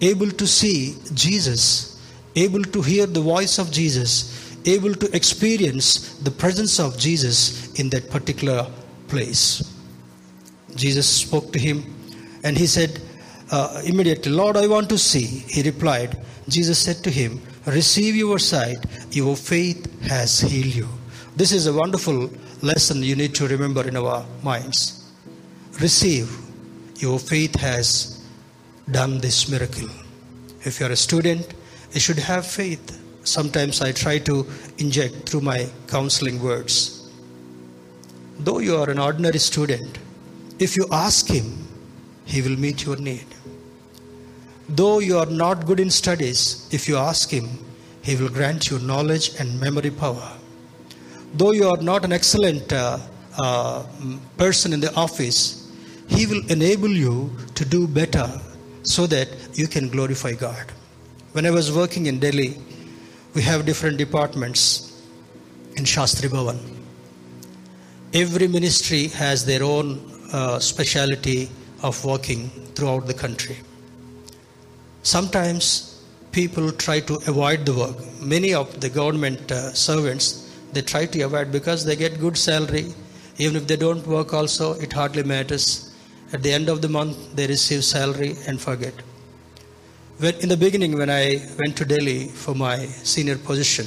able 0.00 0.30
to 0.30 0.46
see 0.46 0.96
Jesus, 1.14 2.00
able 2.36 2.62
to 2.62 2.82
hear 2.82 3.06
the 3.06 3.20
voice 3.20 3.58
of 3.58 3.70
Jesus, 3.72 4.45
able 4.66 4.94
to 4.94 5.14
experience 5.14 6.16
the 6.18 6.30
presence 6.30 6.78
of 6.78 6.98
Jesus 6.98 7.72
in 7.74 7.88
that 7.90 8.10
particular 8.10 8.66
place. 9.08 9.72
Jesus 10.74 11.06
spoke 11.06 11.52
to 11.52 11.58
him 11.58 11.94
and 12.42 12.56
he 12.56 12.66
said 12.66 13.00
uh, 13.50 13.80
immediately, 13.84 14.32
Lord, 14.32 14.56
I 14.56 14.66
want 14.66 14.88
to 14.90 14.98
see. 14.98 15.24
He 15.24 15.62
replied, 15.62 16.18
Jesus 16.48 16.78
said 16.78 17.02
to 17.04 17.10
him, 17.10 17.40
Receive 17.66 18.14
your 18.14 18.38
sight, 18.38 18.84
your 19.10 19.36
faith 19.36 20.00
has 20.02 20.40
healed 20.40 20.74
you. 20.74 20.88
This 21.36 21.52
is 21.52 21.66
a 21.66 21.72
wonderful 21.72 22.30
lesson 22.62 23.02
you 23.02 23.16
need 23.16 23.34
to 23.36 23.48
remember 23.48 23.86
in 23.86 23.96
our 23.96 24.24
minds. 24.42 25.12
Receive, 25.80 26.34
your 26.96 27.18
faith 27.18 27.54
has 27.56 28.24
done 28.90 29.18
this 29.18 29.48
miracle. 29.48 29.88
If 30.62 30.80
you 30.80 30.86
are 30.86 30.92
a 30.92 30.96
student, 30.96 31.54
you 31.92 32.00
should 32.00 32.18
have 32.18 32.46
faith. 32.46 33.02
Sometimes 33.26 33.82
I 33.82 33.90
try 33.90 34.18
to 34.20 34.46
inject 34.78 35.28
through 35.28 35.40
my 35.40 35.68
counseling 35.88 36.40
words. 36.40 37.10
Though 38.38 38.60
you 38.60 38.76
are 38.76 38.88
an 38.88 39.00
ordinary 39.00 39.38
student, 39.38 39.98
if 40.60 40.76
you 40.76 40.86
ask 40.92 41.26
Him, 41.26 41.66
He 42.24 42.40
will 42.40 42.56
meet 42.56 42.84
your 42.84 42.96
need. 42.96 43.26
Though 44.68 45.00
you 45.00 45.18
are 45.18 45.26
not 45.26 45.66
good 45.66 45.80
in 45.80 45.90
studies, 45.90 46.68
if 46.70 46.88
you 46.88 46.96
ask 46.96 47.30
Him, 47.30 47.48
He 48.02 48.14
will 48.14 48.28
grant 48.28 48.70
you 48.70 48.78
knowledge 48.78 49.32
and 49.40 49.60
memory 49.60 49.90
power. 49.90 50.32
Though 51.34 51.50
you 51.50 51.68
are 51.68 51.82
not 51.82 52.04
an 52.04 52.12
excellent 52.12 52.72
uh, 52.72 52.98
uh, 53.36 53.84
person 54.36 54.72
in 54.72 54.80
the 54.80 54.94
office, 54.94 55.68
He 56.08 56.26
will 56.26 56.48
enable 56.48 56.90
you 56.90 57.34
to 57.56 57.64
do 57.64 57.88
better 57.88 58.28
so 58.84 59.08
that 59.08 59.28
you 59.54 59.66
can 59.66 59.88
glorify 59.88 60.34
God. 60.34 60.72
When 61.32 61.44
I 61.44 61.50
was 61.50 61.72
working 61.72 62.06
in 62.06 62.20
Delhi, 62.20 62.56
we 63.36 63.42
have 63.42 63.66
different 63.66 63.98
departments 63.98 64.60
in 65.76 65.84
Shastri 65.84 66.28
Bhavan. 66.34 66.58
Every 68.14 68.48
ministry 68.48 69.08
has 69.08 69.44
their 69.44 69.62
own 69.62 69.88
uh, 70.32 70.58
speciality 70.58 71.50
of 71.82 72.02
working 72.02 72.48
throughout 72.74 73.06
the 73.06 73.12
country. 73.12 73.58
Sometimes 75.02 76.02
people 76.32 76.72
try 76.72 77.00
to 77.00 77.16
avoid 77.32 77.66
the 77.66 77.74
work. 77.74 77.98
Many 78.22 78.54
of 78.54 78.80
the 78.80 78.88
government 78.88 79.52
uh, 79.52 79.74
servants 79.74 80.26
they 80.72 80.80
try 80.80 81.04
to 81.04 81.20
avoid 81.20 81.52
because 81.52 81.84
they 81.84 81.94
get 81.94 82.18
good 82.18 82.38
salary. 82.38 82.86
Even 83.36 83.56
if 83.56 83.66
they 83.66 83.76
don't 83.76 84.06
work, 84.06 84.32
also 84.32 84.72
it 84.80 84.94
hardly 84.94 85.24
matters. 85.24 85.94
At 86.32 86.42
the 86.42 86.52
end 86.52 86.70
of 86.70 86.80
the 86.80 86.88
month, 86.88 87.36
they 87.36 87.46
receive 87.46 87.84
salary 87.84 88.34
and 88.46 88.58
forget. 88.58 88.94
When, 90.18 90.34
in 90.36 90.48
the 90.48 90.56
beginning, 90.56 90.96
when 90.96 91.10
I 91.10 91.46
went 91.58 91.76
to 91.76 91.84
Delhi 91.84 92.28
for 92.28 92.54
my 92.54 92.86
senior 92.86 93.36
position, 93.36 93.86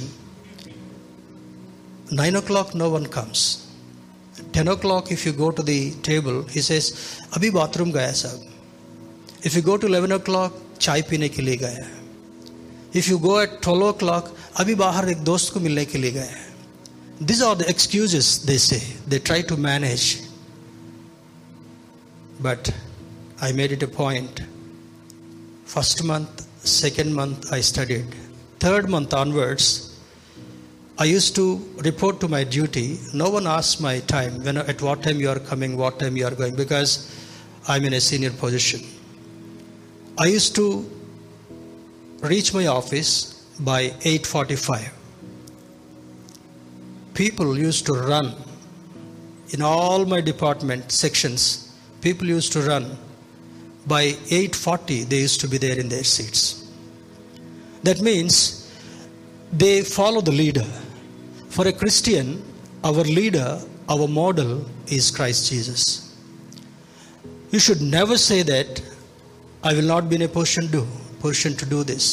9 2.12 2.36
o'clock, 2.36 2.74
no 2.74 2.88
one 2.88 3.06
comes. 3.06 3.66
10 4.52 4.68
o'clock, 4.68 5.10
if 5.10 5.26
you 5.26 5.32
go 5.32 5.50
to 5.50 5.62
the 5.62 5.92
table, 6.02 6.42
he 6.44 6.60
says, 6.60 7.20
Abhi 7.32 7.52
bathroom 7.52 7.90
gaya 7.90 8.14
sab. 8.14 8.40
If 9.42 9.54
you 9.54 9.62
go 9.62 9.76
to 9.76 9.86
11 9.86 10.12
o'clock, 10.12 10.52
chai 10.78 11.02
pine 11.02 11.28
ke 11.28 11.42
liye 11.46 11.58
gaya. 11.58 11.86
If 12.92 13.08
you 13.08 13.18
go 13.18 13.40
at 13.40 13.62
12 13.62 13.82
o'clock, 13.94 14.28
abhi 14.54 14.76
bahar 14.76 15.08
ek 15.08 15.24
dost 15.24 15.52
ko 15.52 15.60
milne 15.60 15.84
ke 15.86 15.98
liye 16.04 16.14
gaya. 16.14 16.38
These 17.20 17.42
are 17.42 17.54
the 17.54 17.68
excuses 17.68 18.44
they 18.44 18.56
say. 18.58 18.80
They 19.06 19.18
try 19.18 19.42
to 19.42 19.56
manage. 19.56 20.22
But 22.40 22.72
I 23.40 23.52
made 23.52 23.72
it 23.72 23.82
a 23.82 23.88
point. 23.88 24.40
First 25.72 26.02
month, 26.02 26.48
second 26.66 27.14
month, 27.14 27.52
I 27.52 27.60
studied. 27.60 28.06
Third 28.58 28.90
month 28.90 29.14
onwards, 29.14 29.96
I 30.98 31.04
used 31.04 31.36
to 31.36 31.64
report 31.76 32.18
to 32.22 32.26
my 32.26 32.42
duty. 32.42 32.98
No 33.14 33.30
one 33.30 33.46
asked 33.46 33.80
my 33.80 34.00
time, 34.00 34.42
when, 34.42 34.56
at 34.56 34.82
what 34.82 35.04
time 35.04 35.20
you 35.20 35.28
are 35.30 35.38
coming, 35.38 35.76
what 35.76 36.00
time 36.00 36.16
you 36.16 36.26
are 36.26 36.34
going, 36.34 36.56
because 36.56 36.92
I'm 37.68 37.84
in 37.84 37.92
a 37.92 38.00
senior 38.00 38.32
position. 38.32 38.80
I 40.18 40.24
used 40.24 40.56
to 40.56 40.90
reach 42.22 42.52
my 42.52 42.66
office 42.66 43.12
by 43.60 43.90
8:45. 44.00 44.90
People 47.14 47.56
used 47.56 47.86
to 47.86 47.92
run 47.92 48.34
in 49.50 49.62
all 49.62 50.04
my 50.04 50.20
department 50.20 50.90
sections. 50.90 51.46
People 52.00 52.26
used 52.26 52.52
to 52.54 52.62
run 52.62 52.90
by 53.92 54.02
8:40. 54.38 54.98
They 55.12 55.20
used 55.26 55.40
to 55.44 55.48
be 55.54 55.58
there 55.64 55.78
in 55.82 55.88
their 55.94 56.06
seats. 56.14 56.42
That 57.88 58.00
means 58.08 58.36
they 59.64 59.74
follow 59.82 60.20
the 60.30 60.36
leader. 60.42 60.68
For 61.56 61.66
a 61.68 61.72
Christian, 61.82 62.26
our 62.90 63.04
leader, 63.18 63.48
our 63.94 64.06
model 64.20 64.52
is 64.98 65.10
Christ 65.18 65.50
Jesus. 65.50 65.84
You 67.54 67.60
should 67.66 67.82
never 67.98 68.16
say 68.28 68.42
that 68.54 68.82
I 69.70 69.72
will 69.78 69.88
not 69.94 70.08
be 70.10 70.16
in 70.20 70.22
a 70.22 70.32
position 70.38 70.70
to 70.74 70.86
position 71.24 71.56
to 71.62 71.66
do 71.74 71.80
this. 71.92 72.04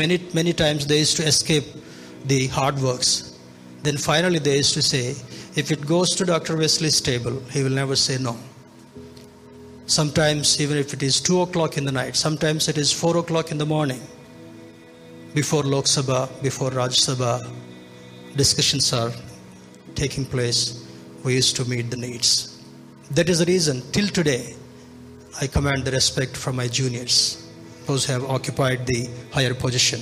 Many 0.00 0.18
many 0.38 0.52
times 0.64 0.86
they 0.90 0.98
used 1.04 1.16
to 1.22 1.26
escape 1.34 1.68
the 2.32 2.40
hard 2.58 2.82
works. 2.88 3.12
Then 3.86 3.96
finally 4.08 4.40
they 4.48 4.56
used 4.56 4.74
to 4.74 4.82
say, 4.82 5.04
if 5.62 5.70
it 5.74 5.86
goes 5.94 6.14
to 6.16 6.24
Dr. 6.30 6.56
Wesley's 6.62 7.00
table, 7.00 7.40
he 7.54 7.62
will 7.62 7.76
never 7.82 7.96
say 7.96 8.18
no. 8.28 8.36
Sometimes 9.86 10.60
even 10.60 10.76
if 10.78 10.92
it 10.92 11.02
is 11.02 11.20
two 11.20 11.42
o'clock 11.42 11.78
in 11.78 11.84
the 11.84 11.92
night, 11.92 12.16
sometimes 12.16 12.68
it 12.68 12.76
is 12.76 12.92
four 12.92 13.16
o'clock 13.18 13.52
in 13.52 13.58
the 13.58 13.66
morning. 13.66 14.00
Before 15.32 15.62
Lok 15.62 15.84
Sabha, 15.84 16.28
before 16.42 16.70
Rajya 16.70 17.14
Sabha, 17.14 17.48
discussions 18.34 18.92
are 18.92 19.12
taking 19.94 20.24
place. 20.24 20.84
We 21.22 21.34
used 21.34 21.54
to 21.56 21.64
meet 21.66 21.90
the 21.90 21.96
needs. 21.96 22.64
That 23.12 23.28
is 23.28 23.38
the 23.38 23.46
reason, 23.46 23.82
till 23.92 24.08
today, 24.08 24.56
I 25.40 25.46
command 25.46 25.84
the 25.84 25.92
respect 25.92 26.36
from 26.36 26.56
my 26.56 26.66
juniors, 26.66 27.48
those 27.86 28.06
who 28.06 28.12
have 28.14 28.24
occupied 28.24 28.86
the 28.86 29.08
higher 29.30 29.54
position. 29.54 30.00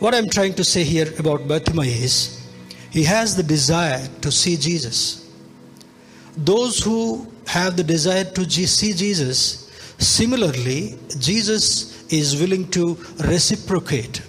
What 0.00 0.14
I'm 0.14 0.28
trying 0.28 0.54
to 0.54 0.64
say 0.64 0.82
here 0.82 1.12
about 1.18 1.46
Bartimaeus 1.46 2.02
is 2.02 2.50
he 2.90 3.04
has 3.04 3.36
the 3.36 3.44
desire 3.44 4.04
to 4.22 4.32
see 4.32 4.56
Jesus. 4.56 5.29
Those 6.36 6.82
who 6.82 7.30
have 7.46 7.76
the 7.76 7.84
desire 7.84 8.24
to 8.24 8.50
see 8.50 8.92
Jesus, 8.92 9.70
similarly, 9.98 10.98
Jesus 11.18 12.10
is 12.12 12.40
willing 12.40 12.70
to 12.70 12.96
reciprocate. 13.24 14.22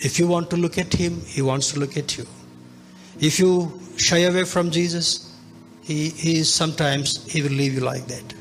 If 0.00 0.18
you 0.18 0.26
want 0.26 0.50
to 0.50 0.56
look 0.56 0.78
at 0.78 0.92
him, 0.92 1.20
he 1.26 1.42
wants 1.42 1.72
to 1.72 1.80
look 1.80 1.96
at 1.96 2.18
you. 2.18 2.26
If 3.20 3.38
you 3.38 3.80
shy 3.96 4.18
away 4.18 4.44
from 4.44 4.70
Jesus, 4.70 5.32
he, 5.82 6.08
he 6.10 6.38
is 6.38 6.52
sometimes 6.52 7.24
he 7.30 7.42
will 7.42 7.50
leave 7.50 7.74
you 7.74 7.80
like 7.80 8.06
that. 8.06 8.34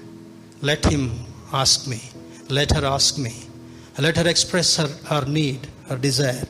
Let 0.62 0.86
him 0.86 1.12
ask 1.54 1.88
me. 1.88 2.02
Let 2.50 2.72
her 2.72 2.86
ask 2.86 3.18
me. 3.18 3.34
Let 4.00 4.18
her 4.18 4.28
express 4.28 4.78
her, 4.78 4.88
her 5.06 5.26
need, 5.26 5.68
her 5.88 5.98
desire. 5.98 6.44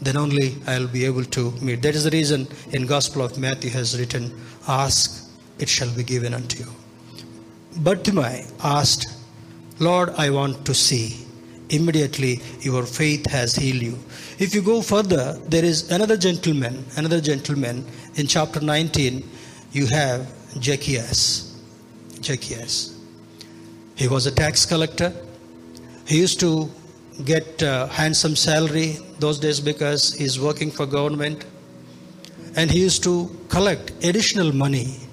Then 0.00 0.16
only 0.16 0.56
I'll 0.66 0.86
be 0.86 1.04
able 1.04 1.24
to 1.24 1.50
meet. 1.62 1.82
That 1.82 1.94
is 1.94 2.04
the 2.04 2.10
reason 2.10 2.46
in 2.72 2.86
Gospel 2.86 3.22
of 3.22 3.38
Matthew 3.38 3.70
has 3.70 3.98
written, 3.98 4.38
Ask, 4.66 5.27
it 5.58 5.68
shall 5.68 5.90
be 5.94 6.02
given 6.02 6.34
unto 6.34 6.64
you. 6.64 6.70
Bartimaeus 7.78 8.52
asked, 8.62 9.06
Lord, 9.78 10.10
I 10.16 10.30
want 10.30 10.64
to 10.66 10.74
see. 10.74 11.24
Immediately 11.70 12.40
your 12.60 12.84
faith 12.84 13.26
has 13.30 13.54
healed 13.54 13.82
you. 13.82 13.98
If 14.38 14.54
you 14.54 14.62
go 14.62 14.80
further, 14.80 15.38
there 15.48 15.64
is 15.64 15.90
another 15.90 16.16
gentleman, 16.16 16.84
another 16.96 17.20
gentleman 17.20 17.84
in 18.14 18.26
chapter 18.26 18.60
19. 18.60 19.22
You 19.72 19.86
have 19.86 20.26
Zacchaeus. 20.62 21.60
Zacchaeus. 22.22 22.98
He 23.96 24.08
was 24.08 24.26
a 24.26 24.30
tax 24.30 24.64
collector. 24.64 25.12
He 26.06 26.18
used 26.18 26.40
to 26.40 26.70
get 27.24 27.60
a 27.62 27.86
handsome 27.88 28.34
salary 28.34 28.98
those 29.18 29.38
days 29.38 29.60
because 29.60 30.14
he's 30.14 30.40
working 30.40 30.70
for 30.70 30.86
government. 30.86 31.44
And 32.56 32.70
he 32.70 32.80
used 32.80 33.02
to 33.04 33.36
collect 33.48 33.92
additional 34.02 34.52
money. 34.52 35.07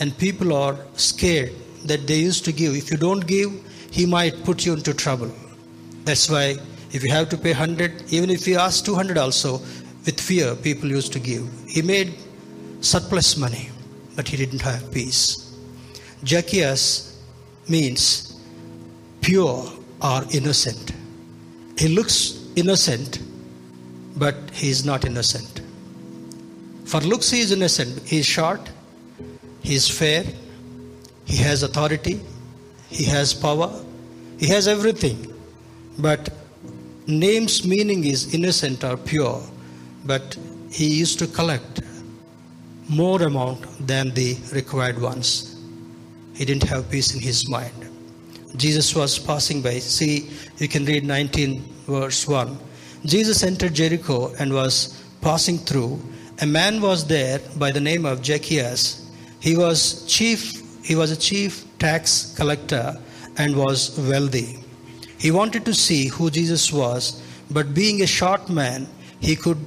And 0.00 0.16
people 0.16 0.52
are 0.52 0.76
scared 0.94 1.52
that 1.84 2.06
they 2.06 2.18
used 2.18 2.44
to 2.44 2.52
give. 2.52 2.74
If 2.74 2.90
you 2.90 2.96
don't 2.96 3.26
give, 3.26 3.50
he 3.90 4.06
might 4.06 4.44
put 4.44 4.64
you 4.64 4.74
into 4.74 4.94
trouble. 4.94 5.32
That's 6.04 6.30
why 6.30 6.56
if 6.92 7.02
you 7.02 7.10
have 7.10 7.28
to 7.30 7.36
pay 7.36 7.50
100, 7.50 8.12
even 8.12 8.30
if 8.30 8.46
you 8.46 8.58
ask 8.58 8.84
200 8.84 9.18
also, 9.18 9.60
with 10.04 10.20
fear, 10.20 10.54
people 10.54 10.88
used 10.88 11.12
to 11.12 11.20
give. 11.20 11.46
He 11.66 11.82
made 11.82 12.14
surplus 12.80 13.36
money, 13.36 13.68
but 14.16 14.28
he 14.28 14.36
didn't 14.36 14.62
have 14.62 14.90
peace. 14.92 15.54
Zacchaeus 16.26 17.20
means 17.68 18.40
pure 19.20 19.70
or 20.00 20.22
innocent. 20.32 20.92
He 21.76 21.88
looks 21.88 22.46
innocent, 22.56 23.20
but 24.16 24.36
he 24.52 24.70
is 24.70 24.84
not 24.84 25.04
innocent. 25.04 25.60
For 26.86 27.00
looks, 27.00 27.30
he 27.30 27.40
is 27.40 27.52
innocent. 27.52 28.08
He 28.08 28.20
is 28.20 28.26
short, 28.26 28.60
he 29.62 29.74
is 29.74 29.88
fair, 29.88 30.24
he 31.24 31.36
has 31.36 31.62
authority, 31.62 32.20
he 32.88 33.04
has 33.04 33.34
power, 33.34 33.70
he 34.38 34.46
has 34.48 34.68
everything. 34.68 35.34
But 35.98 36.30
name's 37.06 37.66
meaning 37.66 38.04
is 38.04 38.34
innocent 38.34 38.84
or 38.84 38.96
pure, 38.96 39.42
but 40.04 40.36
he 40.70 40.86
used 40.86 41.18
to 41.18 41.26
collect 41.26 41.80
more 42.88 43.22
amount 43.22 43.86
than 43.86 44.14
the 44.14 44.36
required 44.52 45.00
ones. 45.00 45.56
He 46.34 46.44
didn't 46.44 46.68
have 46.68 46.90
peace 46.90 47.14
in 47.14 47.20
his 47.20 47.48
mind. 47.48 47.74
Jesus 48.56 48.94
was 48.94 49.18
passing 49.18 49.60
by. 49.60 49.78
See, 49.78 50.30
you 50.58 50.68
can 50.68 50.84
read 50.84 51.04
19 51.04 51.62
verse 51.86 52.26
1. 52.26 52.58
Jesus 53.04 53.42
entered 53.42 53.74
Jericho 53.74 54.32
and 54.38 54.52
was 54.52 55.02
passing 55.20 55.58
through. 55.58 56.00
A 56.40 56.46
man 56.46 56.80
was 56.80 57.06
there 57.06 57.40
by 57.56 57.70
the 57.70 57.80
name 57.80 58.06
of 58.06 58.24
Zacchaeus. 58.24 59.07
He 59.40 59.56
was 59.56 60.04
chief 60.06 60.62
he 60.88 60.94
was 60.94 61.10
a 61.10 61.16
chief 61.16 61.64
tax 61.78 62.34
collector 62.34 62.98
and 63.36 63.54
was 63.54 63.98
wealthy. 63.98 64.58
He 65.18 65.30
wanted 65.30 65.64
to 65.66 65.74
see 65.74 66.06
who 66.06 66.30
Jesus 66.30 66.72
was, 66.72 67.22
but 67.50 67.74
being 67.74 68.02
a 68.02 68.06
short 68.06 68.48
man, 68.48 68.88
he 69.20 69.36
could 69.36 69.58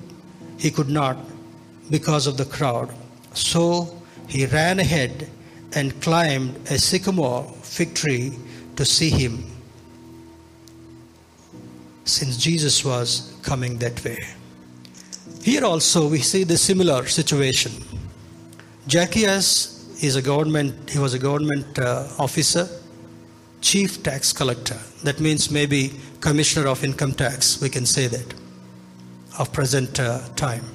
he 0.57 0.71
could 0.71 0.89
not 0.89 1.17
because 1.89 2.25
of 2.25 2.37
the 2.37 2.45
crowd. 2.45 2.93
So 3.33 4.01
he 4.27 4.45
ran 4.45 4.79
ahead 4.79 5.29
and 5.73 5.99
climbed 6.01 6.55
a 6.69 6.77
sycamore 6.77 7.43
fig 7.61 7.93
tree 7.93 8.37
to 8.75 8.85
see 8.85 9.09
him 9.09 9.43
since 12.05 12.37
Jesus 12.37 12.83
was 12.83 13.37
coming 13.43 13.77
that 13.77 14.03
way. 14.03 14.19
Here 15.43 15.63
also 15.63 16.07
we 16.07 16.19
see 16.19 16.43
the 16.43 16.57
similar 16.57 17.07
situation. 17.07 17.71
Zacchaeus 18.91 20.03
is 20.03 20.17
a 20.17 20.21
government, 20.21 20.89
he 20.89 20.99
was 20.99 21.13
a 21.13 21.19
government 21.19 21.79
uh, 21.79 22.09
officer, 22.19 22.67
chief 23.61 24.03
tax 24.03 24.33
collector. 24.33 24.77
That 25.03 25.21
means 25.21 25.49
maybe 25.49 25.93
commissioner 26.19 26.67
of 26.67 26.83
income 26.83 27.13
tax, 27.13 27.61
we 27.61 27.69
can 27.69 27.85
say 27.85 28.07
that, 28.07 28.33
of 29.39 29.53
present 29.53 29.97
uh, 29.97 30.19
time. 30.35 30.65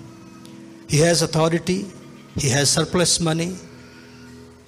He 0.89 1.01
has 1.01 1.21
authority, 1.21 1.85
he 2.37 2.49
has 2.49 2.71
surplus 2.71 3.21
money, 3.21 3.55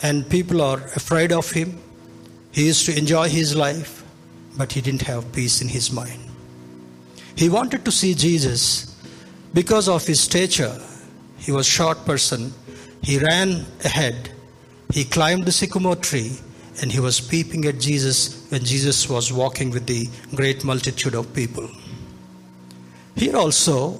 and 0.02 0.28
people 0.28 0.60
are 0.60 0.82
afraid 0.94 1.32
of 1.32 1.50
him. 1.50 1.78
He 2.52 2.66
used 2.66 2.84
to 2.84 2.98
enjoy 2.98 3.30
his 3.30 3.56
life, 3.56 4.04
but 4.58 4.72
he 4.72 4.82
didn't 4.82 5.02
have 5.02 5.32
peace 5.32 5.62
in 5.62 5.68
his 5.68 5.90
mind. 5.90 6.20
He 7.34 7.48
wanted 7.48 7.82
to 7.86 7.92
see 7.92 8.12
Jesus 8.12 8.94
because 9.54 9.88
of 9.88 10.06
his 10.06 10.20
stature. 10.20 10.78
He 11.38 11.50
was 11.50 11.66
short 11.66 12.04
person. 12.04 12.52
He 13.08 13.18
ran 13.18 13.64
ahead. 13.86 14.28
He 14.92 15.02
climbed 15.02 15.46
the 15.46 15.52
sycamore 15.52 15.96
tree 15.96 16.32
and 16.82 16.92
he 16.92 17.00
was 17.00 17.22
peeping 17.22 17.64
at 17.64 17.80
Jesus 17.80 18.46
when 18.50 18.62
Jesus 18.62 19.08
was 19.08 19.32
walking 19.32 19.70
with 19.70 19.86
the 19.86 20.10
great 20.34 20.62
multitude 20.62 21.14
of 21.14 21.32
people. 21.32 21.70
Here 23.16 23.34
also, 23.34 23.98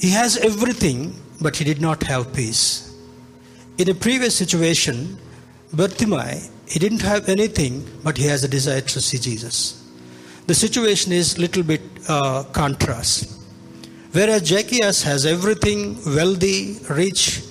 he 0.00 0.10
has 0.10 0.36
everything, 0.38 1.14
but 1.40 1.54
he 1.54 1.62
did 1.62 1.80
not 1.80 2.02
have 2.02 2.34
peace. 2.34 2.92
In 3.78 3.88
a 3.88 3.94
previous 3.94 4.34
situation, 4.34 5.16
Bartimaeus, 5.72 6.50
he 6.66 6.80
didn't 6.80 7.02
have 7.02 7.28
anything, 7.28 7.88
but 8.02 8.16
he 8.16 8.24
has 8.24 8.42
a 8.42 8.48
desire 8.48 8.80
to 8.80 9.00
see 9.00 9.18
Jesus. 9.18 9.88
The 10.48 10.54
situation 10.54 11.12
is 11.12 11.38
little 11.38 11.62
bit 11.62 11.82
uh, 12.08 12.42
contrast. 12.52 13.40
Whereas 14.10 14.48
Zacchaeus 14.48 15.04
has 15.04 15.26
everything, 15.26 15.96
wealthy, 16.04 16.80
rich, 16.88 17.44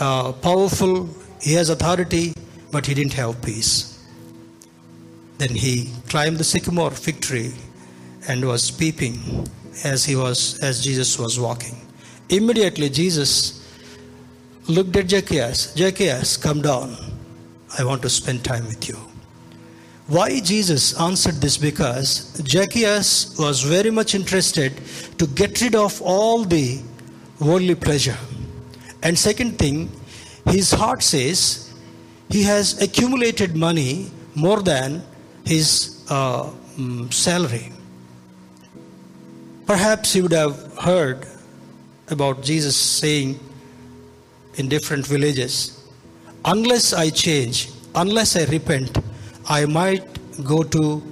uh, 0.00 0.32
powerful, 0.32 1.08
he 1.40 1.52
has 1.54 1.68
authority, 1.68 2.32
but 2.72 2.86
he 2.86 2.94
didn't 2.94 3.12
have 3.14 3.40
peace. 3.42 4.04
Then 5.38 5.54
he 5.54 5.90
climbed 6.08 6.38
the 6.38 6.44
sycamore 6.44 6.90
fig 6.90 7.20
tree 7.20 7.54
and 8.28 8.44
was 8.44 8.70
peeping 8.70 9.46
as 9.84 10.04
he 10.04 10.16
was 10.16 10.58
as 10.60 10.82
Jesus 10.82 11.18
was 11.18 11.38
walking. 11.38 11.76
Immediately 12.28 12.90
Jesus 12.90 13.66
looked 14.68 14.96
at 14.96 15.10
Zacchaeus. 15.10 15.74
Zacchaeus, 15.74 16.36
come 16.36 16.62
down. 16.62 16.96
I 17.78 17.84
want 17.84 18.02
to 18.02 18.10
spend 18.10 18.44
time 18.44 18.66
with 18.66 18.88
you. 18.88 18.98
Why 20.06 20.40
Jesus 20.40 20.98
answered 21.00 21.36
this? 21.36 21.56
Because 21.56 22.08
Zacchaeus 22.46 23.38
was 23.38 23.62
very 23.62 23.90
much 23.90 24.14
interested 24.14 24.72
to 25.18 25.26
get 25.26 25.60
rid 25.60 25.74
of 25.74 26.02
all 26.02 26.44
the 26.44 26.80
worldly 27.38 27.76
pleasure. 27.76 28.18
And 29.02 29.18
second 29.18 29.58
thing, 29.58 29.90
his 30.46 30.70
heart 30.70 31.02
says 31.02 31.72
he 32.28 32.42
has 32.44 32.80
accumulated 32.82 33.56
money 33.56 34.10
more 34.34 34.60
than 34.62 35.02
his 35.44 36.04
uh, 36.10 36.50
mm, 36.76 37.12
salary. 37.12 37.72
Perhaps 39.66 40.14
you 40.14 40.24
would 40.24 40.32
have 40.32 40.76
heard 40.78 41.26
about 42.08 42.42
Jesus 42.42 42.76
saying 42.76 43.38
in 44.56 44.68
different 44.68 45.06
villages, 45.06 45.88
unless 46.44 46.92
I 46.92 47.10
change, 47.10 47.70
unless 47.94 48.36
I 48.36 48.44
repent, 48.46 48.98
I 49.48 49.66
might 49.66 50.04
go 50.44 50.62
to 50.62 51.02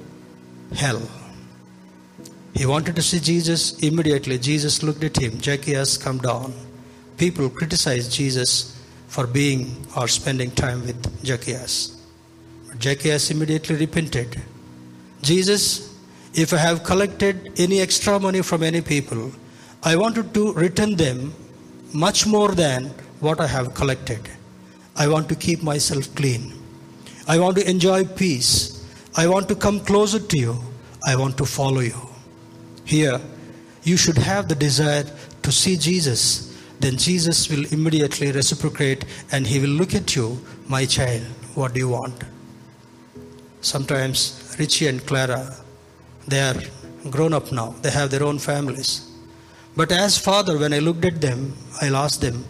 hell. 0.74 1.02
He 2.54 2.66
wanted 2.66 2.96
to 2.96 3.02
see 3.02 3.20
Jesus. 3.20 3.78
Immediately, 3.78 4.38
Jesus 4.38 4.82
looked 4.82 5.04
at 5.04 5.16
him. 5.16 5.40
Zacchaeus, 5.40 5.96
come 5.96 6.18
down. 6.18 6.52
People 7.18 7.50
criticized 7.50 8.12
Jesus 8.12 8.80
for 9.08 9.26
being 9.26 9.86
or 9.96 10.08
spending 10.08 10.50
time 10.52 10.80
with 10.86 11.26
Zacchaeus. 11.26 12.00
Zacchaeus 12.80 13.30
immediately 13.30 13.76
repented. 13.76 14.40
Jesus, 15.22 15.94
if 16.34 16.52
I 16.52 16.58
have 16.58 16.84
collected 16.84 17.52
any 17.58 17.80
extra 17.80 18.20
money 18.20 18.42
from 18.42 18.62
any 18.62 18.80
people, 18.80 19.32
I 19.82 19.96
wanted 19.96 20.32
to 20.34 20.52
return 20.52 20.96
them 20.96 21.34
much 21.92 22.26
more 22.26 22.52
than 22.52 22.86
what 23.20 23.40
I 23.40 23.46
have 23.46 23.74
collected. 23.74 24.20
I 24.94 25.08
want 25.08 25.28
to 25.30 25.34
keep 25.34 25.62
myself 25.62 26.14
clean. 26.14 26.52
I 27.26 27.38
want 27.38 27.56
to 27.56 27.68
enjoy 27.68 28.04
peace. 28.04 28.84
I 29.16 29.26
want 29.26 29.48
to 29.48 29.54
come 29.54 29.80
closer 29.80 30.20
to 30.20 30.38
you. 30.38 30.58
I 31.06 31.16
want 31.16 31.36
to 31.38 31.44
follow 31.44 31.80
you. 31.80 32.08
Here, 32.84 33.20
you 33.82 33.96
should 33.96 34.18
have 34.18 34.48
the 34.48 34.54
desire 34.54 35.04
to 35.42 35.52
see 35.52 35.76
Jesus. 35.76 36.47
Then 36.80 36.96
Jesus 36.96 37.48
will 37.48 37.64
immediately 37.72 38.30
reciprocate 38.32 39.04
and 39.32 39.46
he 39.46 39.58
will 39.58 39.70
look 39.70 39.94
at 39.94 40.14
you, 40.14 40.40
my 40.68 40.84
child, 40.86 41.22
what 41.54 41.74
do 41.74 41.80
you 41.80 41.88
want? 41.88 42.22
Sometimes 43.60 44.56
Richie 44.58 44.86
and 44.86 45.04
Clara, 45.04 45.56
they 46.28 46.40
are 46.40 46.56
grown 47.10 47.32
up 47.32 47.50
now, 47.50 47.74
they 47.82 47.90
have 47.90 48.10
their 48.10 48.22
own 48.22 48.38
families. 48.38 49.10
But 49.76 49.90
as 49.92 50.18
father, 50.18 50.58
when 50.58 50.72
I 50.72 50.78
looked 50.78 51.04
at 51.04 51.20
them, 51.20 51.56
I'll 51.82 51.96
ask 51.96 52.20
them, 52.20 52.44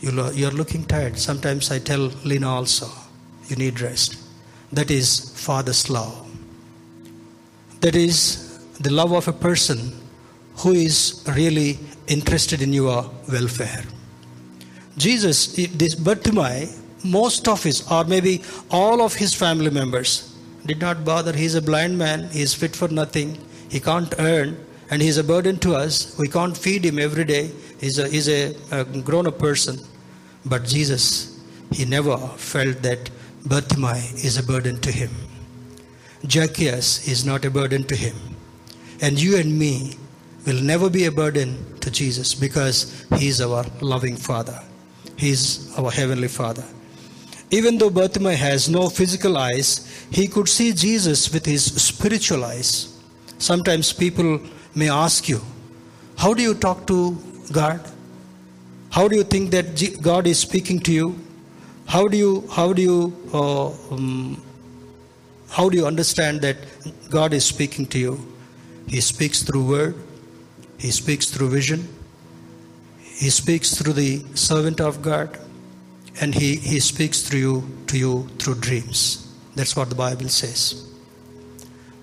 you're 0.00 0.50
looking 0.50 0.84
tired. 0.84 1.18
Sometimes 1.18 1.70
I 1.70 1.78
tell 1.78 2.12
Lena 2.24 2.48
also, 2.48 2.88
you 3.48 3.56
need 3.56 3.80
rest. 3.80 4.16
That 4.72 4.90
is 4.90 5.32
Father's 5.34 5.88
love. 5.88 6.26
That 7.80 7.96
is 7.96 8.58
the 8.80 8.90
love 8.90 9.12
of 9.12 9.26
a 9.26 9.32
person 9.32 9.92
who 10.56 10.72
is 10.72 11.24
really 11.28 11.78
interested 12.08 12.62
in 12.62 12.72
your 12.72 13.10
welfare. 13.30 13.84
Jesus, 14.96 15.54
this 15.54 15.94
Bartimaeus, 15.94 16.82
most 17.04 17.46
of 17.46 17.62
his, 17.62 17.86
or 17.90 18.04
maybe 18.04 18.42
all 18.70 19.00
of 19.00 19.14
his 19.14 19.34
family 19.34 19.70
members, 19.70 20.36
did 20.66 20.80
not 20.80 21.04
bother. 21.04 21.32
He's 21.32 21.54
a 21.54 21.62
blind 21.62 21.96
man. 21.96 22.28
He 22.30 22.42
is 22.42 22.54
fit 22.54 22.74
for 22.74 22.88
nothing. 22.88 23.38
He 23.70 23.80
can't 23.80 24.12
earn, 24.18 24.56
and 24.90 25.00
he's 25.00 25.18
a 25.18 25.24
burden 25.24 25.58
to 25.60 25.74
us. 25.74 26.18
We 26.18 26.28
can't 26.28 26.56
feed 26.56 26.84
him 26.84 26.98
every 26.98 27.24
day. 27.24 27.52
He's 27.80 27.98
a, 27.98 28.08
he's 28.08 28.28
a, 28.28 28.56
a 28.72 28.84
grown 28.84 29.26
up 29.26 29.38
person. 29.38 29.78
But 30.44 30.64
Jesus, 30.64 31.38
he 31.72 31.84
never 31.84 32.16
felt 32.36 32.82
that 32.82 33.10
Bartimaeus 33.46 34.24
is 34.24 34.36
a 34.36 34.42
burden 34.42 34.80
to 34.80 34.90
him. 34.90 35.10
Zacchaeus 36.28 37.06
is 37.06 37.24
not 37.24 37.44
a 37.44 37.50
burden 37.50 37.84
to 37.84 37.94
him. 37.96 38.16
And 39.00 39.20
you 39.20 39.36
and 39.36 39.56
me 39.56 39.94
will 40.48 40.62
never 40.62 40.88
be 40.88 41.04
a 41.04 41.12
burden 41.12 41.48
to 41.80 41.90
Jesus 41.90 42.34
because 42.34 43.04
he 43.18 43.28
is 43.28 43.40
our 43.42 43.64
loving 43.82 44.16
Father. 44.16 44.58
He 45.16 45.28
is 45.28 45.74
our 45.76 45.90
Heavenly 45.90 46.28
Father. 46.28 46.64
Even 47.50 47.76
though 47.76 47.90
Bartimaeus 47.90 48.40
has 48.40 48.68
no 48.68 48.88
physical 48.88 49.36
eyes, 49.36 49.70
he 50.10 50.26
could 50.26 50.48
see 50.48 50.72
Jesus 50.72 51.30
with 51.32 51.44
his 51.44 51.64
spiritual 51.82 52.46
eyes. 52.46 52.98
Sometimes 53.36 53.92
people 53.92 54.40
may 54.74 54.88
ask 54.88 55.28
you, 55.28 55.40
How 56.16 56.32
do 56.32 56.42
you 56.42 56.54
talk 56.54 56.86
to 56.86 57.18
God? 57.52 57.80
How 58.90 59.06
do 59.06 59.16
you 59.16 59.24
think 59.24 59.50
that 59.50 60.00
God 60.00 60.26
is 60.26 60.38
speaking 60.38 60.80
to 60.80 60.92
you? 60.92 61.18
How 61.86 62.08
do 62.08 62.16
you, 62.16 62.48
how 62.50 62.72
do 62.72 62.82
you, 62.82 63.30
uh, 63.34 63.68
um, 63.90 64.42
how 65.50 65.68
do 65.68 65.76
you 65.76 65.86
understand 65.86 66.40
that 66.40 66.56
God 67.10 67.34
is 67.34 67.44
speaking 67.44 67.86
to 67.86 67.98
you? 67.98 68.26
He 68.86 69.02
speaks 69.02 69.42
through 69.42 69.66
word. 69.68 70.07
He 70.78 70.90
speaks 70.90 71.26
through 71.26 71.50
vision. 71.50 71.88
He 73.00 73.30
speaks 73.30 73.74
through 73.74 73.94
the 73.94 74.24
servant 74.34 74.80
of 74.80 75.02
God. 75.02 75.38
And 76.20 76.34
he, 76.34 76.56
he 76.56 76.80
speaks 76.80 77.22
through 77.22 77.38
you 77.38 77.78
to 77.88 77.98
you 77.98 78.28
through 78.38 78.56
dreams. 78.56 79.32
That's 79.54 79.76
what 79.76 79.88
the 79.88 79.94
Bible 79.94 80.28
says. 80.28 80.84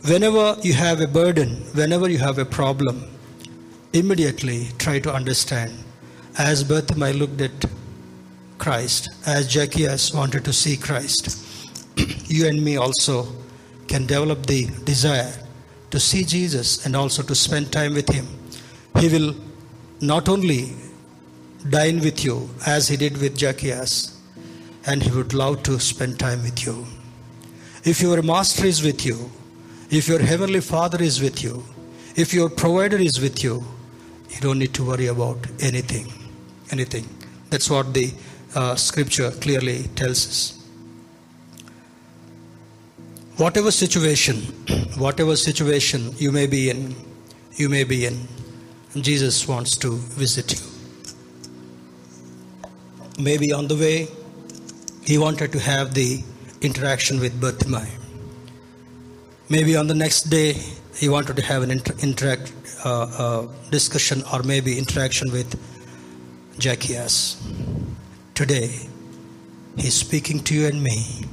Whenever 0.08 0.58
you 0.62 0.74
have 0.74 1.02
a 1.02 1.08
burden, 1.08 1.50
whenever 1.74 2.10
you 2.10 2.20
have 2.20 2.38
a 2.38 2.46
problem, 2.46 3.06
immediately 3.94 4.68
try 4.78 5.00
to 5.00 5.12
understand. 5.12 5.74
As 6.38 6.64
Bartimaeus 6.64 7.16
looked 7.16 7.42
at 7.42 7.66
Christ, 8.58 9.10
as 9.26 9.50
Zacchaeus 9.50 10.14
wanted 10.14 10.46
to 10.46 10.54
see 10.54 10.78
Christ, 10.78 11.68
you 12.26 12.48
and 12.48 12.64
me 12.64 12.78
also 12.78 13.28
can 13.88 14.06
develop 14.06 14.46
the 14.46 14.68
desire 14.84 15.34
to 15.92 16.00
see 16.00 16.24
Jesus 16.24 16.86
and 16.86 16.96
also 16.96 17.24
to 17.24 17.34
spend 17.34 17.72
time 17.72 17.94
with 17.94 18.10
Him. 18.10 18.28
He 19.00 19.10
will 19.10 19.36
not 20.02 20.30
only 20.30 20.74
dine 21.70 22.00
with 22.00 22.24
you 22.24 22.50
as 22.66 22.88
He 22.88 22.98
did 22.98 23.18
with 23.18 23.38
Zacchaeus, 23.38 24.20
and 24.86 25.04
He 25.04 25.12
would 25.12 25.34
love 25.34 25.64
to 25.64 25.80
spend 25.80 26.20
time 26.20 26.44
with 26.44 26.66
you. 26.66 26.86
If 27.84 28.02
your 28.02 28.22
Master 28.22 28.66
is 28.66 28.82
with 28.84 29.06
you, 29.06 29.32
if 29.90 30.08
your 30.08 30.20
Heavenly 30.20 30.62
Father 30.62 31.02
is 31.02 31.22
with 31.22 31.44
you, 31.44 31.64
if 32.16 32.34
your 32.34 32.50
provider 32.50 32.98
is 32.98 33.20
with 33.20 33.44
you, 33.44 33.64
you 34.30 34.40
don't 34.42 34.60
need 34.60 34.74
to 34.76 34.86
worry 34.86 35.08
about 35.08 35.38
anything. 35.60 36.12
Anything. 36.72 37.08
That's 37.50 37.70
what 37.70 37.94
the 37.94 38.12
uh, 38.56 38.76
scripture 38.76 39.32
clearly 39.32 39.84
tells 39.96 40.28
us 40.28 40.66
whatever 43.38 43.72
situation, 43.72 44.36
whatever 44.98 45.36
situation 45.36 46.14
you 46.18 46.32
may 46.32 46.48
be 46.48 46.70
in, 46.70 46.96
you 47.56 47.70
may 47.70 47.84
be 47.84 48.06
in, 48.06 48.28
Jesus 49.04 49.48
wants 49.48 49.78
to 49.78 49.98
visit 49.98 50.54
you. 50.54 50.66
Maybe 53.20 53.52
on 53.52 53.68
the 53.68 53.76
way, 53.76 54.08
he 55.04 55.18
wanted 55.18 55.52
to 55.52 55.60
have 55.60 55.94
the 55.94 56.24
interaction 56.62 57.20
with 57.20 57.40
Bartimaeus. 57.40 57.90
Maybe 59.50 59.76
on 59.76 59.88
the 59.88 59.94
next 59.94 60.24
day, 60.24 60.54
he 60.96 61.10
wanted 61.10 61.36
to 61.36 61.42
have 61.42 61.62
an 61.64 61.72
inter- 61.72 61.96
interact 62.02 62.54
uh, 62.84 63.04
uh, 63.18 63.48
discussion 63.70 64.24
or 64.34 64.42
maybe 64.44 64.78
interaction 64.78 65.32
with 65.32 65.60
Zacchaeus. 66.60 67.42
Today, 68.34 68.88
he's 69.78 69.94
speaking 69.94 70.40
to 70.46 70.56
you 70.56 70.68
and 70.68 70.82
me. 70.82 71.26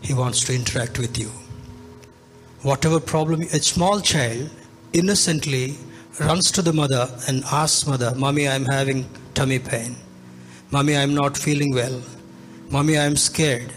He 0.00 0.14
wants 0.14 0.44
to 0.44 0.54
interact 0.54 0.98
with 0.98 1.18
you 1.18 1.30
whatever 2.66 2.98
problem, 2.98 3.42
a 3.42 3.60
small 3.60 4.00
child 4.00 4.50
innocently 4.92 5.76
runs 6.20 6.50
to 6.52 6.62
the 6.62 6.72
mother 6.72 7.08
and 7.28 7.44
asks 7.44 7.86
mother, 7.86 8.14
Mommy, 8.14 8.48
I'm 8.48 8.64
having 8.64 9.06
tummy 9.34 9.58
pain. 9.58 9.96
Mommy, 10.70 10.96
I'm 10.96 11.14
not 11.14 11.36
feeling 11.36 11.74
well. 11.74 12.02
Mommy, 12.70 12.98
I'm 12.98 13.16
scared. 13.16 13.72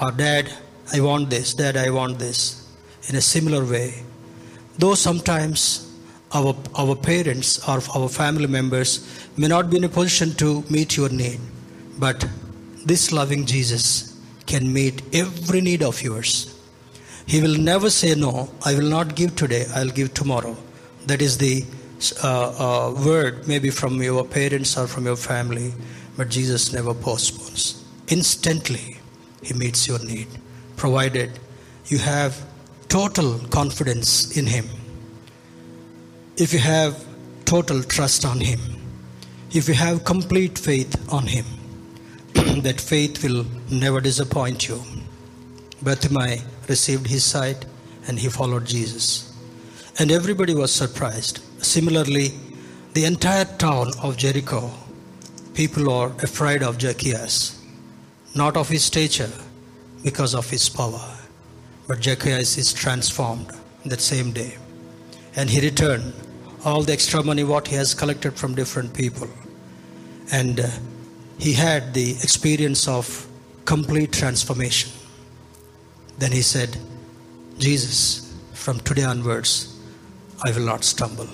Or 0.00 0.10
Dad, 0.10 0.52
I 0.92 1.00
want 1.00 1.30
this. 1.30 1.54
Dad, 1.54 1.76
I 1.76 1.90
want 1.90 2.18
this. 2.18 2.68
In 3.08 3.16
a 3.16 3.20
similar 3.20 3.64
way. 3.64 4.02
Though 4.78 4.94
sometimes 4.94 5.92
our, 6.32 6.54
our 6.76 6.96
parents 6.96 7.66
or 7.68 7.80
our 7.96 8.08
family 8.08 8.46
members 8.46 9.28
may 9.36 9.48
not 9.48 9.70
be 9.70 9.76
in 9.76 9.84
a 9.84 9.88
position 9.88 10.34
to 10.34 10.62
meet 10.70 10.96
your 10.96 11.08
need, 11.08 11.40
but 11.98 12.26
this 12.84 13.12
loving 13.12 13.46
Jesus 13.46 14.18
can 14.46 14.72
meet 14.72 15.02
every 15.14 15.60
need 15.60 15.82
of 15.82 16.02
yours 16.02 16.54
he 17.26 17.40
will 17.40 17.56
never 17.56 17.90
say, 17.90 18.14
No, 18.14 18.50
I 18.64 18.74
will 18.74 18.88
not 18.88 19.14
give 19.14 19.34
today, 19.36 19.66
I'll 19.74 19.88
give 19.88 20.12
tomorrow. 20.14 20.56
That 21.06 21.22
is 21.22 21.38
the 21.38 21.64
uh, 22.22 22.88
uh, 22.88 23.04
word, 23.04 23.46
maybe 23.46 23.70
from 23.70 24.02
your 24.02 24.24
parents 24.24 24.76
or 24.76 24.86
from 24.86 25.04
your 25.04 25.16
family, 25.16 25.72
but 26.16 26.28
Jesus 26.28 26.72
never 26.72 26.94
postpones. 26.94 27.84
Instantly, 28.08 28.98
He 29.42 29.54
meets 29.54 29.86
your 29.88 29.98
need, 30.04 30.28
provided 30.76 31.38
you 31.86 31.98
have 31.98 32.44
total 32.88 33.38
confidence 33.48 34.36
in 34.36 34.46
Him. 34.46 34.66
If 36.36 36.52
you 36.52 36.60
have 36.60 37.04
total 37.44 37.82
trust 37.82 38.24
on 38.24 38.40
Him, 38.40 38.60
if 39.52 39.68
you 39.68 39.74
have 39.74 40.04
complete 40.04 40.58
faith 40.58 40.96
on 41.12 41.26
Him, 41.26 41.44
that 42.62 42.80
faith 42.80 43.22
will 43.22 43.46
never 43.70 44.00
disappoint 44.00 44.68
you. 44.68 44.82
Bartimaeus 45.82 46.42
received 46.68 47.06
his 47.06 47.24
sight 47.24 47.66
and 48.06 48.18
he 48.18 48.28
followed 48.28 48.64
Jesus. 48.64 49.33
And 49.98 50.10
everybody 50.10 50.54
was 50.54 50.72
surprised. 50.72 51.40
Similarly, 51.64 52.32
the 52.94 53.04
entire 53.04 53.44
town 53.44 53.92
of 54.02 54.16
Jericho, 54.16 54.72
people 55.54 55.90
are 55.90 56.08
afraid 56.22 56.62
of 56.62 56.80
Zacchaeus, 56.80 57.64
not 58.34 58.56
of 58.56 58.68
his 58.68 58.84
stature, 58.84 59.30
because 60.02 60.34
of 60.34 60.50
his 60.50 60.68
power. 60.68 61.16
But 61.86 62.02
Zacchaeus 62.02 62.58
is 62.58 62.72
transformed 62.72 63.52
that 63.84 64.00
same 64.00 64.32
day. 64.32 64.56
And 65.36 65.48
he 65.48 65.60
returned 65.60 66.12
all 66.64 66.82
the 66.82 66.92
extra 66.92 67.22
money 67.22 67.44
what 67.44 67.68
he 67.68 67.76
has 67.76 67.94
collected 67.94 68.34
from 68.34 68.54
different 68.54 68.94
people. 68.94 69.28
And 70.32 70.60
uh, 70.60 70.68
he 71.38 71.52
had 71.52 71.94
the 71.94 72.12
experience 72.12 72.88
of 72.88 73.28
complete 73.64 74.12
transformation. 74.12 74.90
Then 76.18 76.32
he 76.32 76.42
said, 76.42 76.76
Jesus, 77.58 78.34
from 78.52 78.80
today 78.80 79.04
onwards, 79.04 79.73
I 80.42 80.50
will 80.52 80.66
not 80.66 80.84
stumble. 80.84 81.28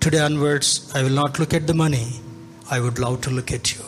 Today 0.00 0.18
onwards, 0.20 0.90
I 0.94 1.02
will 1.02 1.10
not 1.10 1.38
look 1.38 1.54
at 1.54 1.66
the 1.66 1.74
money. 1.74 2.08
I 2.70 2.80
would 2.80 2.98
love 2.98 3.20
to 3.22 3.30
look 3.30 3.52
at 3.52 3.74
you. 3.74 3.84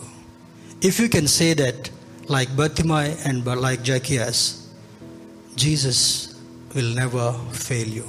If 0.81 1.01
you 1.01 1.09
can 1.09 1.27
say 1.27 1.55
that, 1.55 1.91
like 2.29 2.55
Bartimaeus 2.57 3.27
and 3.27 3.45
like 3.45 3.85
Zacchaeus, 3.85 4.69
Jesus 5.57 6.41
will 6.75 6.95
never 6.95 7.33
fail 7.53 7.87
you. 7.87 8.09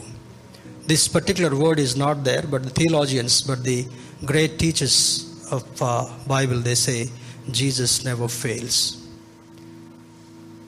This 0.86 1.07
particular 1.07 1.55
word 1.55 1.80
is 1.80 1.95
not 1.95 2.24
there, 2.24 2.43
but 2.43 2.63
the 2.63 2.70
theologians, 2.70 3.41
but 3.41 3.63
the 3.63 3.88
great 4.24 4.59
teachers 4.59 5.47
of 5.51 5.63
uh, 5.82 6.05
Bible, 6.28 6.59
they 6.59 6.76
say 6.76 7.09
Jesus 7.49 8.03
never 8.03 8.28
fails. 8.28 9.01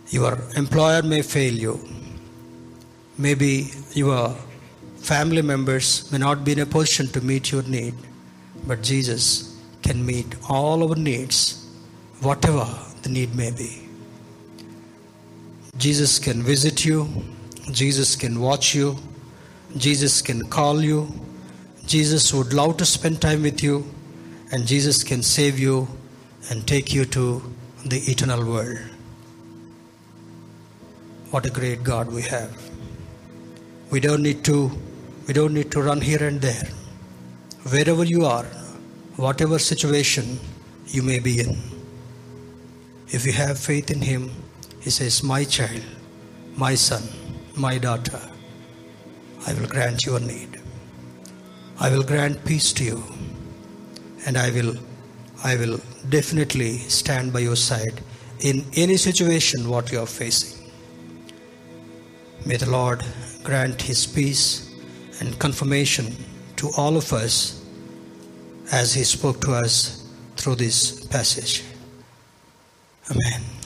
Your 0.09 0.39
employer 0.55 1.03
may 1.03 1.21
fail 1.21 1.53
you. 1.53 1.79
Maybe 3.17 3.71
your 3.93 4.35
family 4.99 5.41
members 5.41 6.11
may 6.11 6.17
not 6.17 6.43
be 6.43 6.51
in 6.53 6.59
a 6.59 6.65
position 6.65 7.07
to 7.09 7.21
meet 7.21 7.51
your 7.51 7.63
need, 7.63 7.93
but 8.65 8.81
Jesus 8.81 9.59
can 9.81 10.05
meet 10.05 10.35
all 10.49 10.87
our 10.87 10.95
needs, 10.95 11.65
whatever 12.21 12.67
the 13.03 13.09
need 13.09 13.35
may 13.35 13.51
be. 13.51 13.87
Jesus 15.77 16.19
can 16.19 16.41
visit 16.41 16.83
you, 16.83 17.07
Jesus 17.71 18.15
can 18.15 18.39
watch 18.39 18.73
you, 18.73 18.97
Jesus 19.77 20.21
can 20.21 20.47
call 20.49 20.81
you, 20.81 21.07
Jesus 21.85 22.33
would 22.33 22.53
love 22.53 22.77
to 22.77 22.85
spend 22.85 23.21
time 23.21 23.43
with 23.43 23.61
you, 23.63 23.85
and 24.51 24.65
Jesus 24.65 25.03
can 25.03 25.21
save 25.21 25.59
you 25.59 25.87
and 26.49 26.67
take 26.67 26.93
you 26.93 27.05
to 27.05 27.41
the 27.85 27.99
eternal 28.11 28.45
world. 28.45 28.79
What 31.31 31.45
a 31.45 31.49
great 31.49 31.83
God 31.83 32.11
we 32.11 32.21
have. 32.23 32.57
We 33.91 33.99
don't 33.99 34.23
need 34.23 34.43
to 34.45 34.71
we 35.27 35.33
don't 35.33 35.53
need 35.53 35.71
to 35.71 35.81
run 35.81 36.01
here 36.01 36.23
and 36.23 36.41
there. 36.41 36.67
Wherever 37.69 38.03
you 38.03 38.25
are, 38.25 38.45
whatever 39.17 39.59
situation 39.59 40.39
you 40.87 41.03
may 41.03 41.19
be 41.19 41.39
in. 41.41 41.57
If 43.09 43.25
you 43.25 43.33
have 43.33 43.59
faith 43.59 43.91
in 43.91 44.01
him, 44.01 44.31
he 44.79 44.89
says, 44.89 45.21
"My 45.23 45.43
child, 45.43 45.83
my 46.55 46.75
son, 46.75 47.03
my 47.55 47.77
daughter, 47.77 48.21
I 49.45 49.53
will 49.53 49.67
grant 49.67 50.05
your 50.05 50.19
need. 50.19 50.61
I 51.79 51.89
will 51.89 52.03
grant 52.03 52.43
peace 52.43 52.73
to 52.73 52.83
you. 52.83 53.03
And 54.25 54.37
I 54.37 54.49
will 54.51 54.75
I 55.43 55.55
will 55.55 55.79
definitely 56.09 56.79
stand 56.89 57.31
by 57.31 57.39
your 57.39 57.55
side 57.55 58.01
in 58.39 58.65
any 58.75 58.97
situation 58.97 59.69
what 59.69 59.91
you 59.91 59.99
are 59.99 60.07
facing. 60.07 60.71
May 62.45 62.57
the 62.57 62.69
Lord 62.69 63.03
grant 63.43 63.81
His 63.83 64.05
peace 64.05 64.66
and 65.19 65.37
confirmation 65.39 66.15
to 66.57 66.69
all 66.77 66.97
of 66.97 67.13
us 67.13 67.63
as 68.71 68.93
He 68.93 69.03
spoke 69.03 69.41
to 69.41 69.53
us 69.53 70.07
through 70.35 70.55
this 70.55 71.05
passage. 71.07 71.63
Amen. 73.09 73.56